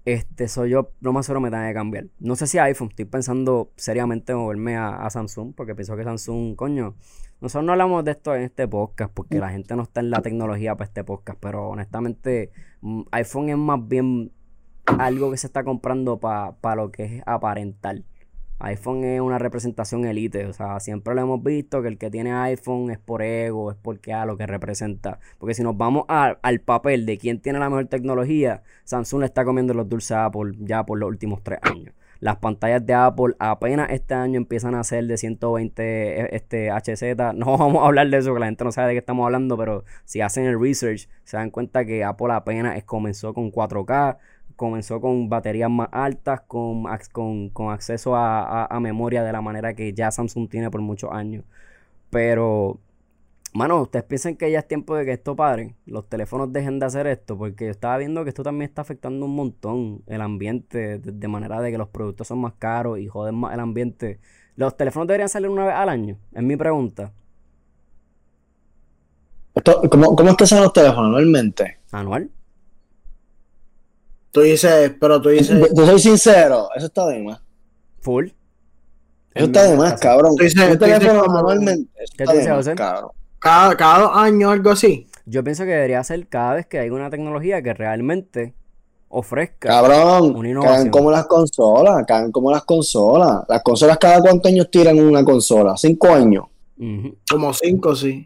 [0.05, 2.05] Este, soy yo, lo más seguro me tengo que cambiar.
[2.19, 6.03] No sé si iPhone, estoy pensando seriamente en moverme a, a Samsung, porque pienso que
[6.03, 6.95] Samsung, coño,
[7.41, 10.21] nosotros no hablamos de esto en este podcast, porque la gente no está en la
[10.21, 14.31] tecnología para este podcast, pero honestamente, mm, iPhone es más bien
[14.85, 18.03] algo que se está comprando para lo que es aparentar.
[18.61, 22.33] iPhone es una representación elite, o sea, siempre lo hemos visto que el que tiene
[22.33, 25.19] iPhone es por ego, es porque a lo que representa.
[25.37, 29.27] Porque si nos vamos a- al papel de quién tiene la mejor tecnología, Samsung le
[29.27, 31.93] está comiendo los dulces a Apple ya por los últimos tres años.
[32.19, 37.33] Las pantallas de Apple apenas este año empiezan a ser de 120 eh, este, HZ.
[37.35, 39.57] No vamos a hablar de eso, que la gente no sabe de qué estamos hablando,
[39.57, 44.17] pero si hacen el research, se dan cuenta que Apple apenas comenzó con 4K,
[44.55, 49.73] comenzó con baterías más altas, con, con, con acceso a- a memoria de la manera
[49.73, 51.45] que ya Samsung tiene por muchos años.
[52.09, 52.79] Pero,
[53.53, 56.85] mano, ustedes piensan que ya es tiempo de que esto pare, los teléfonos dejen de
[56.85, 60.99] hacer esto, porque yo estaba viendo que esto también está afectando un montón el ambiente,
[60.99, 64.19] de, de manera de que los productos son más caros y joden más el ambiente.
[64.55, 66.17] ¿Los teléfonos deberían salir una vez al año?
[66.33, 67.11] Es mi pregunta.
[69.55, 71.79] Esto- ¿cómo, ¿Cómo es que son los teléfonos normalmente?
[71.91, 72.29] ¿Anual?
[74.31, 75.73] Tú dices, pero tú dices.
[75.73, 77.41] Te soy sincero, eso está de más.
[78.01, 78.27] ¿Full?
[79.33, 80.35] Eso está de más, cabrón.
[80.37, 81.23] Tú dices- Un teléfono
[82.15, 82.75] ¿Qué de dices, José?
[82.75, 83.11] cabrón.
[83.39, 85.07] Cada, cada dos años, algo así.
[85.25, 88.53] Yo pienso que debería ser cada vez que hay una tecnología que realmente
[89.09, 90.75] ofrezca Cabrón, Una innovación.
[90.77, 93.43] cagan como las consolas, cagan como las consolas.
[93.47, 96.45] Las consolas cada cuántos años tiran una consola, cinco años.
[96.77, 97.15] Ujú.
[97.29, 98.25] Como cinco, sí.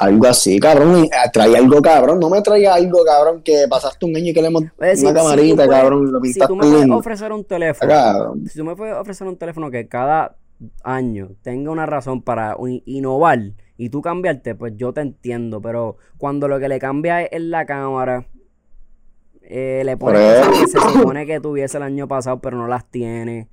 [0.00, 1.04] Algo así, cabrón.
[1.04, 2.18] y, eh, Trae algo, cabrón.
[2.18, 5.04] No me traigas algo, cabrón, que pasaste un año y que le si- una si
[5.14, 6.96] camarita, puedes- cabrón, lo Si tú me puedes lindo.
[6.96, 8.44] ofrecer un teléfono, Cabrón.
[8.48, 10.34] si tú me puedes ofrecer un teléfono que cada
[10.82, 13.38] año tenga una razón para innovar
[13.80, 17.64] y tú cambiarte, pues yo te entiendo, pero cuando lo que le cambia es la
[17.64, 18.26] cámara,
[19.40, 22.84] eh, le pone cosas que se supone que tuviese el año pasado, pero no las
[22.90, 23.48] tiene,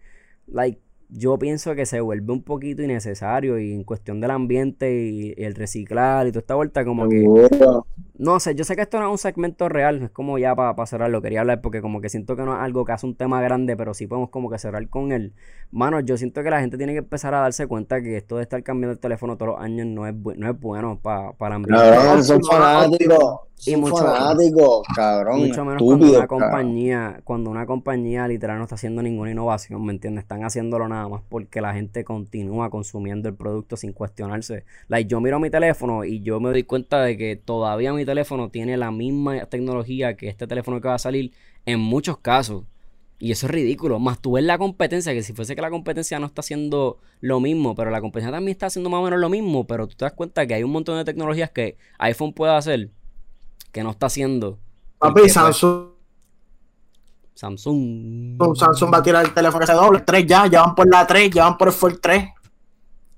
[0.48, 5.34] like, yo pienso que se vuelve un poquito innecesario y en cuestión del ambiente y,
[5.38, 7.26] y el reciclar y toda esta vuelta como que...
[8.20, 10.86] No sé, yo sé que esto no es un segmento real, es como ya para
[10.88, 13.42] cerrarlo, quería hablar porque como que siento que no es algo que hace un tema
[13.42, 15.34] grande, pero sí podemos como que cerrar con él.
[15.72, 18.44] Mano, yo siento que la gente tiene que empezar a darse cuenta que esto de
[18.44, 21.54] estar cambiando el teléfono todos los años no es, bu- no es bueno para el
[21.54, 21.84] ambiente.
[21.84, 23.40] Cabrón, son fanáticos.
[23.66, 25.40] Y Son mucho- fanáticos, cabrón.
[25.40, 26.50] Mucho menos cuando estúpidos, una cabrón.
[26.50, 30.26] compañía, cuando una compañía literal no está haciendo ninguna innovación, ¿me entiendes?
[30.26, 34.64] Están haciéndolo nada más porque la gente continúa consumiendo el producto sin cuestionarse.
[34.90, 38.50] Like, yo miro mi teléfono y yo me doy cuenta de que todavía mi teléfono
[38.50, 41.32] tiene la misma tecnología que este teléfono que va a salir
[41.68, 42.64] en muchos casos.
[43.20, 44.00] Y eso es ridículo.
[44.00, 47.40] Más tú ves la competencia, que si fuese que la competencia no está haciendo lo
[47.40, 50.06] mismo, pero la competencia también está haciendo más o menos lo mismo, pero tú te
[50.06, 52.90] das cuenta que hay un montón de tecnologías que iPhone puede hacer
[53.72, 54.58] que no está haciendo.
[55.00, 55.90] Papi, pues, Samsung,
[57.38, 58.38] Samsung.
[58.56, 60.02] Samsung va a tirar el teléfono que se doble.
[60.02, 62.26] 3 ya, ya van por la 3, ya van por el Fold 3.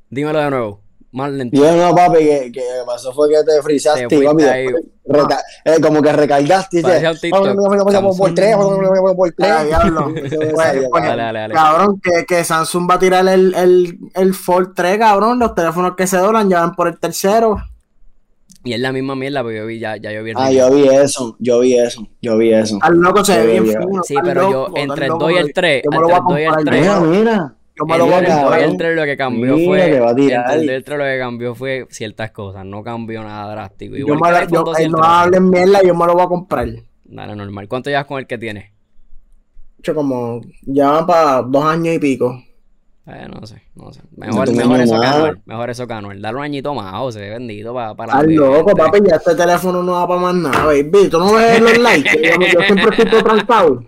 [0.10, 0.89] Dímelo de nuevo.
[1.12, 1.57] Más lento.
[1.60, 4.43] Yo no, papi, que, que pasó fue que te frizaste, Te papi.
[4.43, 4.68] ahí.
[5.07, 6.84] reca- eh, como que recargaste.
[8.18, 8.55] por tres,
[9.36, 9.49] tres.
[9.51, 9.64] Ah.
[11.53, 15.39] Cabrón, que, que Samsung va a tirar el, el, el Fold 3, cabrón.
[15.39, 17.57] Los teléfonos que se doblan ya van por el tercero.
[18.64, 20.70] Y es la misma mierda, porque yo vi, ya, ya yo vi el Ah, yo
[20.72, 22.78] vi eso, yo vi eso, yo vi eso.
[22.82, 24.03] Al loco se ve Sí, bien fino.
[24.03, 26.24] Sí, pero yo entre el loco, 2 y el 3, yo me lo entre el
[26.28, 27.01] 2 y el comprar 3, yo.
[27.01, 27.55] Mira, mira.
[27.80, 28.61] Yo me lo voy a Mira, 2 y comprar.
[28.63, 28.77] el.
[28.77, 30.39] 3 lo que cambió Mira fue, que va a tirar.
[30.41, 33.51] entre el 2 y el 3 lo que cambió fue ciertas cosas, no cambió nada
[33.51, 33.95] drástico.
[33.95, 35.07] Yo Igual me yo- 2 y eh, el no 3.
[35.09, 36.67] hablen mierda, yo me lo voy a comprar.
[37.05, 37.67] Dale, normal.
[37.67, 38.71] ¿Cuánto llevas con el que tienes?
[39.80, 42.43] Hecho como ya van para dos años y pico.
[43.07, 44.01] Eh, no sé, no sé.
[44.15, 45.15] Mejor, mejor eso que nada.
[45.15, 45.41] Anuel.
[45.45, 46.21] Mejor eso que Anuel.
[46.21, 49.93] Dale un añito más, José, bendito, para la Al loco, papi, ya este teléfono no
[49.93, 51.09] va para más nada, baby.
[51.09, 52.09] Tú no ves los likes.
[52.21, 53.84] Yo, yo siempre estoy todo trancado.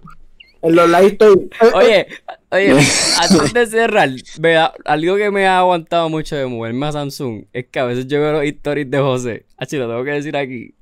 [0.63, 1.49] En los likes estoy.
[1.75, 2.07] Oye,
[2.51, 2.71] oye,
[3.19, 7.65] antes de cerrar, vea, algo que me ha aguantado mucho de moverme a Samsung es
[7.71, 9.45] que a veces yo veo los stories de José.
[9.57, 10.73] Así lo tengo que decir aquí.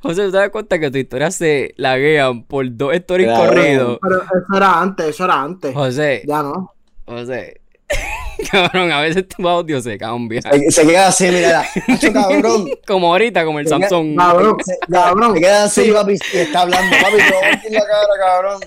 [0.00, 3.48] José, ¿tú te das cuenta que tus historias se laguean por dos stories Claro.
[3.48, 3.98] corridos?
[4.02, 5.72] Pero eso era antes, eso era antes.
[5.74, 6.72] José, Ya no.
[7.06, 7.60] José.
[8.50, 10.42] Cabrón, a veces tu audio se cambia.
[10.42, 11.64] Se, se queda así, mira,
[12.12, 12.66] cabrón.
[12.86, 14.16] Como ahorita, como el Se queda- Samsung.
[14.16, 15.34] Cabrón, Se, cabrón.
[15.34, 18.60] se queda así, papi, y está hablando, papi, a partir la cara, cabrón.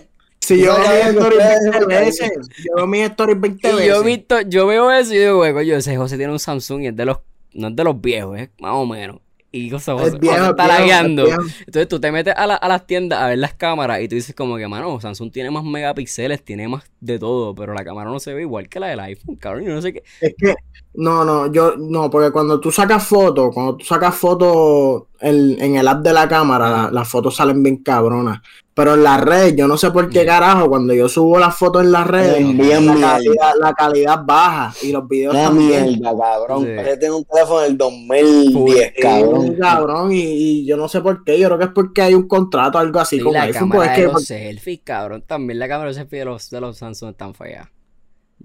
[0.46, 2.06] Si yo No, veo mis stories ustedes, 20 ustedes.
[2.20, 4.04] veces, yo veo mis stories 20 Y yo, veces.
[4.04, 6.96] visto, yo veo eso y digo, güey, yo ese José tiene un Samsung y es
[6.96, 7.18] de los,
[7.54, 9.20] no es de los viejos, es más o menos.
[9.52, 11.26] Y José, José, viejo, está lagueando.
[11.60, 14.16] Entonces tú te metes a, la- a las tiendas a ver las cámaras y tú
[14.16, 18.10] dices como que, mano, Samsung tiene más megapíxeles, tiene más de todo, pero la cámara
[18.12, 20.04] no se ve igual que la del iPhone, cabrón, yo no sé qué.
[20.20, 20.56] Es que,
[20.98, 25.76] no, no, yo, no, porque cuando tú sacas fotos, cuando tú sacas fotos en, en
[25.76, 28.40] el app de la cámara, la- las fotos salen bien cabronas.
[28.74, 31.82] Pero en la red, yo no sé por qué carajo, cuando yo subo las fotos
[31.84, 35.86] en las redes, Bien, bien la, calidad, la calidad baja y los videos Una también.
[36.00, 36.60] mierda, cabrón.
[36.66, 36.68] Sí.
[37.00, 39.56] Tener un teléfono del 2010, Sí, cabrón.
[39.62, 42.28] cabrón, y, y yo no sé por qué, yo creo que es porque hay un
[42.28, 45.58] contrato o algo así Y con la iPhone, cámara de que los selfies, cabrón, también
[45.60, 47.70] la cámara de los selfies de los, de los Samsung están feas.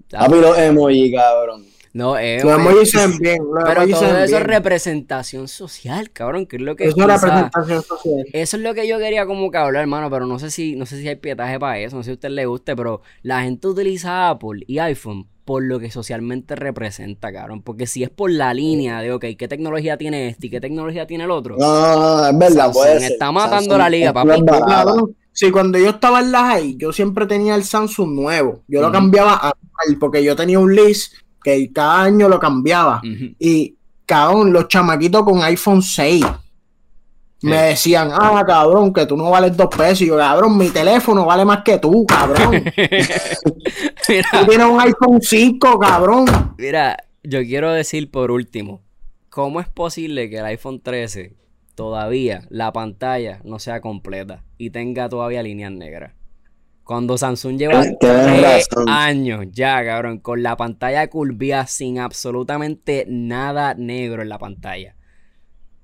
[0.09, 1.65] Papi, los emoji, cabrón.
[1.93, 2.67] No, eh, los güey.
[2.67, 6.75] emojis se ven bien, los Pero todo eso es representación social, cabrón, que es lo
[6.75, 8.25] que Eso es representación social.
[8.31, 10.85] Eso es lo que yo quería como que hablar, hermano, pero no sé si no
[10.85, 13.43] sé si hay pietaje para eso, no sé si a usted le guste, pero la
[13.43, 18.31] gente utiliza Apple y iPhone por lo que socialmente representa, cabrón, porque si es por
[18.31, 21.57] la línea de, ok, ¿qué tecnología tiene este y qué tecnología tiene el otro?
[21.57, 23.11] No, no, no, es verdad, Samsung puede ser.
[23.11, 24.43] está matando Samsung la liga, papi.
[25.33, 28.63] Sí, cuando yo estaba en la high, yo siempre tenía el Samsung nuevo.
[28.67, 31.13] Yo lo cambiaba anual porque yo tenía un list
[31.43, 33.01] que cada año lo cambiaba.
[33.39, 33.75] Y,
[34.05, 36.25] cabrón, los chamaquitos con iPhone 6
[37.43, 40.01] me decían, ah, cabrón, que tú no vales dos pesos.
[40.01, 42.51] Y yo, cabrón, mi teléfono vale más que tú, cabrón.
[44.09, 46.25] mira, tú tienes un iPhone 5, cabrón.
[46.57, 48.81] mira, yo quiero decir por último,
[49.29, 51.35] ¿cómo es posible que el iPhone 13
[51.75, 56.13] todavía la pantalla no sea completa y tenga todavía líneas negras?
[56.91, 64.21] Cuando Samsung lleva tres años ya, cabrón, con la pantalla curvia sin absolutamente nada negro
[64.21, 64.97] en la pantalla.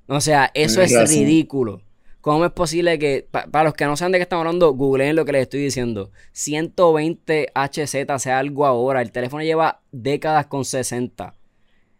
[0.07, 1.15] O sea, eso Tienes es razón.
[1.15, 1.81] ridículo.
[2.19, 5.15] ¿Cómo es posible que, pa- para los que no saben de qué estamos hablando, googleen
[5.15, 6.11] lo que les estoy diciendo?
[6.33, 9.01] 120 HZ sea algo ahora.
[9.01, 11.35] El teléfono lleva décadas con 60.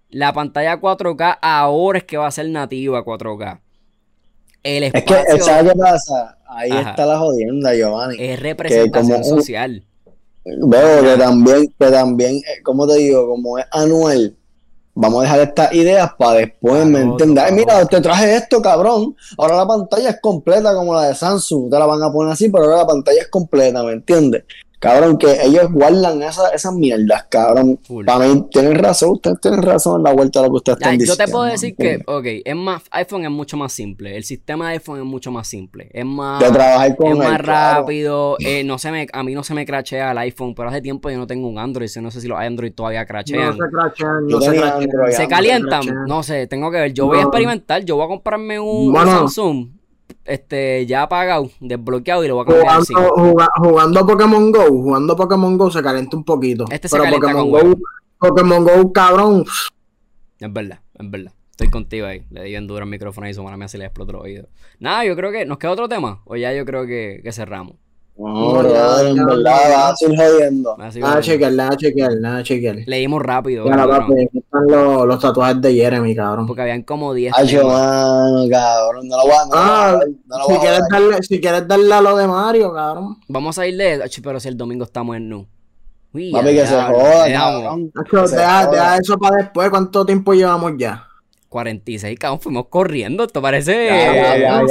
[0.10, 3.62] La pantalla 4K ahora es que va a ser nativa 4K.
[4.64, 6.37] El Es que, espacio ¿sabes qué pasa?
[6.58, 6.90] Ahí Ajá.
[6.90, 8.16] está la jodienda, Giovanni.
[8.20, 9.84] es representación como social.
[10.44, 14.36] Veo que también, que también, eh, como te digo, como es anual,
[14.96, 17.52] vamos a dejar estas ideas para después, ¿me entiendes?
[17.52, 19.16] Mira, te traje esto, cabrón.
[19.38, 21.70] Ahora la pantalla es completa como la de Samsung.
[21.70, 24.44] Te la van a poner así, pero ahora la pantalla es completa, ¿me entiendes?
[24.80, 27.80] Cabrón, que ellos guardan esa- esas mierdas, cabrón.
[27.84, 28.06] Full.
[28.06, 30.92] Para mí, tienen razón, ustedes tienen razón en la vuelta de lo que ustedes están
[30.92, 31.26] Ay, yo diciendo.
[31.26, 34.16] te puedo decir que, ok, es más, iPhone es mucho más simple.
[34.16, 35.90] El sistema de iPhone es mucho más simple.
[35.92, 37.80] Es más, De trabajar con es él, más claro.
[37.82, 38.36] rápido.
[38.40, 41.10] eh, no se me, a mí no se me crachea el iPhone, pero hace tiempo
[41.10, 41.90] yo no tengo un Android.
[41.90, 43.54] yo No sé si los Android todavía No crachean.
[43.54, 44.84] se crachan, Yo no se tenía crachan.
[44.84, 45.82] Android, se no calientan.
[46.08, 46.94] No sé, tengo que ver.
[46.94, 47.28] Yo voy a No.
[47.30, 47.84] experimentar.
[47.84, 49.12] Yo voy a comprarme un, un Bueno.
[49.12, 49.70] Samsung
[50.28, 52.80] este, ya apagado, desbloqueado y lo voy a cambiar.
[52.86, 56.66] Jugando, juga- jugando Pokémon Go, jugando Pokémon Go se calienta un poquito.
[56.70, 57.80] Este se pero calienta Pokémon Go,
[58.20, 59.46] Pokémon Go, cabrón.
[60.40, 61.34] Es verdad, es verdad.
[61.52, 62.24] Estoy contigo ahí.
[62.30, 64.50] Le di bien duro al micrófono y su mano me hace le explotó el oído.
[64.80, 65.44] Nada, yo creo que.
[65.46, 66.22] ¿Nos queda otro tema?
[66.26, 67.78] O ya yo creo que, que cerramos.
[68.18, 70.76] No, No, en verdad, vas a seguir jodiendo.
[70.78, 72.76] Nada, que- chequear, nada, chequear, nada, chequear.
[72.88, 73.66] Leímos rápido.
[73.66, 76.48] Cabrón, papi, están los, los tatuajes de Jeremy, cabrón.
[76.48, 77.66] porque habían como 10 Ay, temas.
[77.66, 80.90] mano, cabrón, no lo voy a, no Ah, no lo Si voy a quieres, ver.
[80.92, 83.18] darle, si quieres darle a lo de Mario, cabrón.
[83.28, 84.02] Vamos a ir de.
[84.04, 85.46] Ach, Pero si el domingo estamos en Nu.
[86.14, 87.92] Uy, Papi, ya, que se cabrón.
[88.10, 88.68] Joda.
[88.72, 89.70] deja eso para después.
[89.70, 91.04] ¿Cuánto tiempo llevamos ya?
[91.50, 93.24] 46, cabrón, fuimos corriendo.
[93.24, 94.62] Esto parece un ya,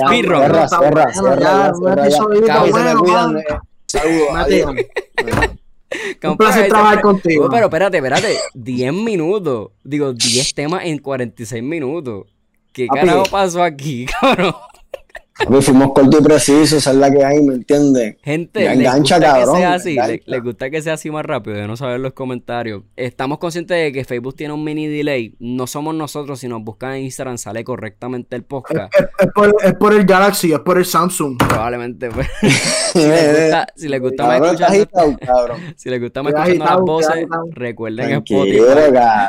[6.31, 7.47] un placer trabajar contigo.
[7.47, 8.37] Oh, pero espérate, espérate.
[8.55, 9.71] 10 minutos.
[9.85, 12.27] Digo, 10 temas en 46 minutos.
[12.73, 14.55] ¿Qué carajo pasó aquí, cabrón?
[15.39, 18.17] Papi, fuimos cortos y precisos, esa es la que hay, ¿me entiendes?
[18.23, 19.91] Gente, les engancha, gusta cabrón, que sea así.
[19.91, 20.13] engancha.
[20.13, 22.83] le- Les, gusta que sea así más rápido, de no saber los comentarios.
[22.97, 25.35] Estamos conscientes de que Facebook tiene un mini delay.
[25.39, 28.95] No somos nosotros, si nos buscan en Instagram sale correctamente el podcast.
[28.99, 31.37] Es, es por, es por el Galaxy, es por el Samsung.
[31.39, 32.09] Probablemente.
[32.11, 32.29] pues.
[32.95, 35.61] si les gusta, si les gusta más escuchando, agitado, cabrón.
[35.77, 37.45] si les gusta más escuchando las voces, agitado.
[37.53, 38.59] recuerden Spotify.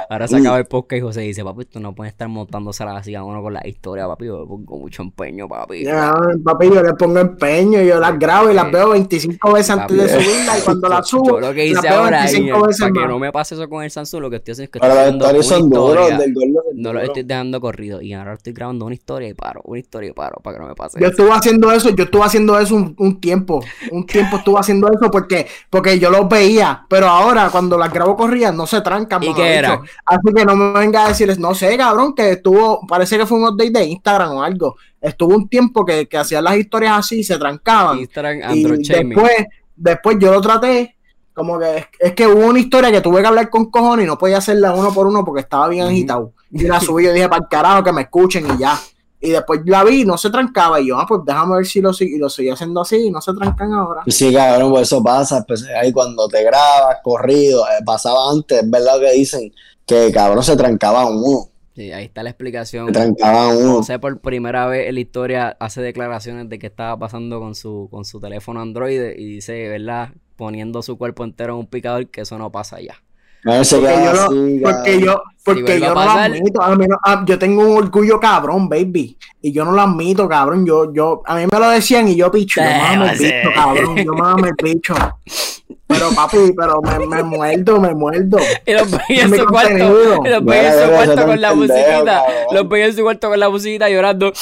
[0.10, 3.14] Ahora se acaba el podcast y José dice, papi, tú no puedes estar montándosela así
[3.14, 4.26] a uno con la historia, papi.
[4.28, 5.84] Yo pongo mucho empeño, papi.
[6.44, 10.10] Papi, yo le pongo empeño, yo las grabo y las veo 25 veces antes de
[10.10, 12.94] subirla y cuando las Yo subo, lo que las hice veo ahora, 25 veces para
[12.94, 14.92] que no me pase eso con el Samsung, lo que estoy haciendo es que estoy
[14.92, 16.64] una del gordo.
[16.74, 18.02] No lo estoy dejando corrido.
[18.02, 20.68] Y ahora estoy grabando una historia y paro, una historia y paro, para que no
[20.68, 21.12] me pase Yo eso.
[21.12, 23.64] estuve haciendo eso, yo estuve haciendo eso un, un tiempo.
[23.92, 26.86] Un tiempo estuve haciendo eso porque, porque yo los veía.
[26.90, 29.24] Pero ahora, cuando las grabo corridas, no se trancan.
[29.24, 29.82] ¿Y qué era?
[30.06, 33.38] Así que no me venga a decirles, no sé, cabrón, que estuvo, parece que fue
[33.40, 34.76] un update de Instagram o algo.
[35.08, 38.00] Estuvo un tiempo que, que hacían las historias así, se trancaban.
[38.00, 39.34] Instagram, Y después,
[39.76, 40.96] después yo lo traté.
[41.34, 44.08] Como que es, es que hubo una historia que tuve que hablar con cojones y
[44.08, 46.34] no podía hacerla uno por uno porque estaba bien agitado.
[46.52, 48.80] Y la subí, yo dije, para el carajo, que me escuchen y ya.
[49.20, 50.80] Y después la vi, no se trancaba.
[50.80, 53.22] Y yo, ah, pues déjame ver si lo, y lo seguí haciendo así y no
[53.22, 54.04] se trancan ahora.
[54.08, 55.44] Sí, cabrón, pues eso pasa.
[55.48, 59.52] Pues ahí cuando te grabas, corrido, eh, pasaba antes, es verdad que dicen
[59.86, 61.50] que cabrón se trancaba uno.
[61.78, 62.88] Sí, ahí está la explicación.
[62.88, 63.76] Uno.
[63.76, 67.88] José por primera vez en la historia hace declaraciones de qué estaba pasando con su,
[67.92, 70.10] con su teléfono Android y dice, ¿verdad?
[70.38, 73.04] Poniendo su cuerpo entero en un picador, que eso no pasa ya.
[73.48, 76.62] Porque yo, no- así, porque yo, porque no lo admito.
[76.62, 79.18] A mí no- ah, yo tengo un orgullo cabrón, baby.
[79.42, 80.66] Y yo no lo admito, cabrón.
[80.66, 82.62] Yo, yo, a mí me lo decían y yo picho.
[82.62, 83.96] Yo Eh, mame el bicho, cabrón.
[83.98, 84.14] Yo
[84.48, 84.96] el bicho.
[85.88, 88.38] Pero papi, pero me, me muerdo, me muerdo.
[88.66, 89.88] Y los veía en Mi su contenido.
[90.18, 92.36] cuarto, y los veía en su Mira, cuarto ese con la tan pendejo, musiquita, cabrón.
[92.52, 94.34] los veía en su cuarto con la musiquita llorando.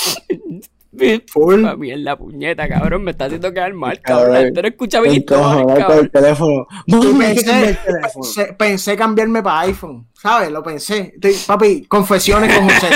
[1.28, 1.66] Full.
[1.66, 4.36] A mí en la puñeta, cabrón, me está haciendo quedar mal, cabrón.
[4.38, 6.68] Gente no escucha bien Encojonado historias, con el teléfono.
[6.88, 8.12] Pensé, el teléfono.
[8.14, 10.52] pensé, pensé cambiarme para iPhone, ¿sabes?
[10.52, 11.14] Lo pensé.
[11.16, 12.88] Estoy- papi, confesiones con José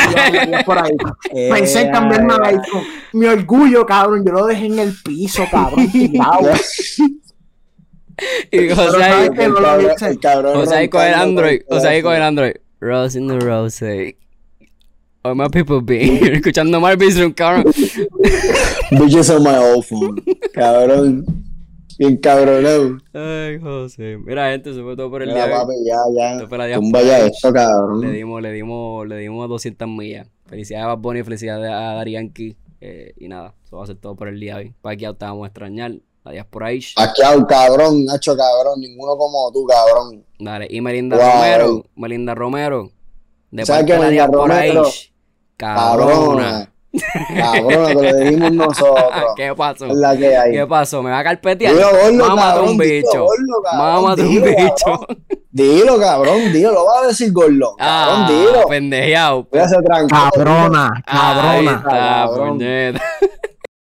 [0.66, 0.91] por ahí.
[1.34, 2.84] Eh, Pensé en cambiarme al iPhone.
[3.14, 5.88] Mi orgullo, cabrón, yo lo dejé en el piso, cabrón.
[8.52, 12.22] Y José ahí, no el el roncando Android, el José ahí con el.
[12.22, 12.54] Android.
[12.82, 14.16] Rose in the rose.
[15.24, 15.99] All my people be
[16.34, 17.65] escuchando Marvin's Room, cabrón.
[18.91, 20.15] Bitches on my old phone.
[20.53, 21.26] Cabrón.
[21.97, 22.97] Bien cabronado.
[23.13, 24.17] Ay, José.
[24.17, 25.55] Mira, gente, se fue todo por el Mira, día.
[25.57, 25.97] papi, ya,
[26.39, 26.76] ya.
[26.78, 27.99] Tumba ya esto, cabrón.
[27.99, 30.28] Le dimos, le dimos, le dimos 200 millas.
[30.45, 32.55] Felicidades a Bad Bunny, felicidades a Dari Yankee.
[32.80, 34.74] Eh, y nada, eso va a ser todo por el día hoy.
[34.84, 35.91] Aquí te vamos a extrañar.
[36.24, 36.95] La diáspora Ish.
[36.95, 38.80] Paqueado, cabrón, Nacho, cabrón.
[38.80, 40.24] Ninguno como tú, cabrón.
[40.39, 40.67] Dale.
[40.70, 41.26] Y Melinda Wow.
[41.34, 41.86] Romero.
[41.97, 42.91] Melinda Romero.
[43.52, 44.84] De ¿Sabes Melinda diáspora Romero?
[45.58, 46.72] Cabrona.
[47.36, 47.88] Cabrona.
[47.88, 49.14] Te lo dijimos nosotros.
[49.36, 49.86] ¿Qué pasó?
[49.88, 50.52] La que hay.
[50.54, 51.04] ¿Qué pasó?
[51.04, 51.76] ¿Me va a carpetear?
[51.76, 52.22] Cabrón,
[52.70, 53.26] un dilo, bicho.
[53.78, 54.86] Mámate un dilo, bicho.
[54.86, 55.26] cabrón.
[55.52, 57.76] Dilo, cabrón, dilo, lo vas a decir gordo.
[57.78, 58.68] Cabrón, Ah, dilo.
[58.68, 59.47] pendejeado.
[59.52, 60.20] Voy a hacer tranquilo.
[60.32, 61.72] Cabrona, Ahí cabrona.
[61.78, 62.60] está, cabrón.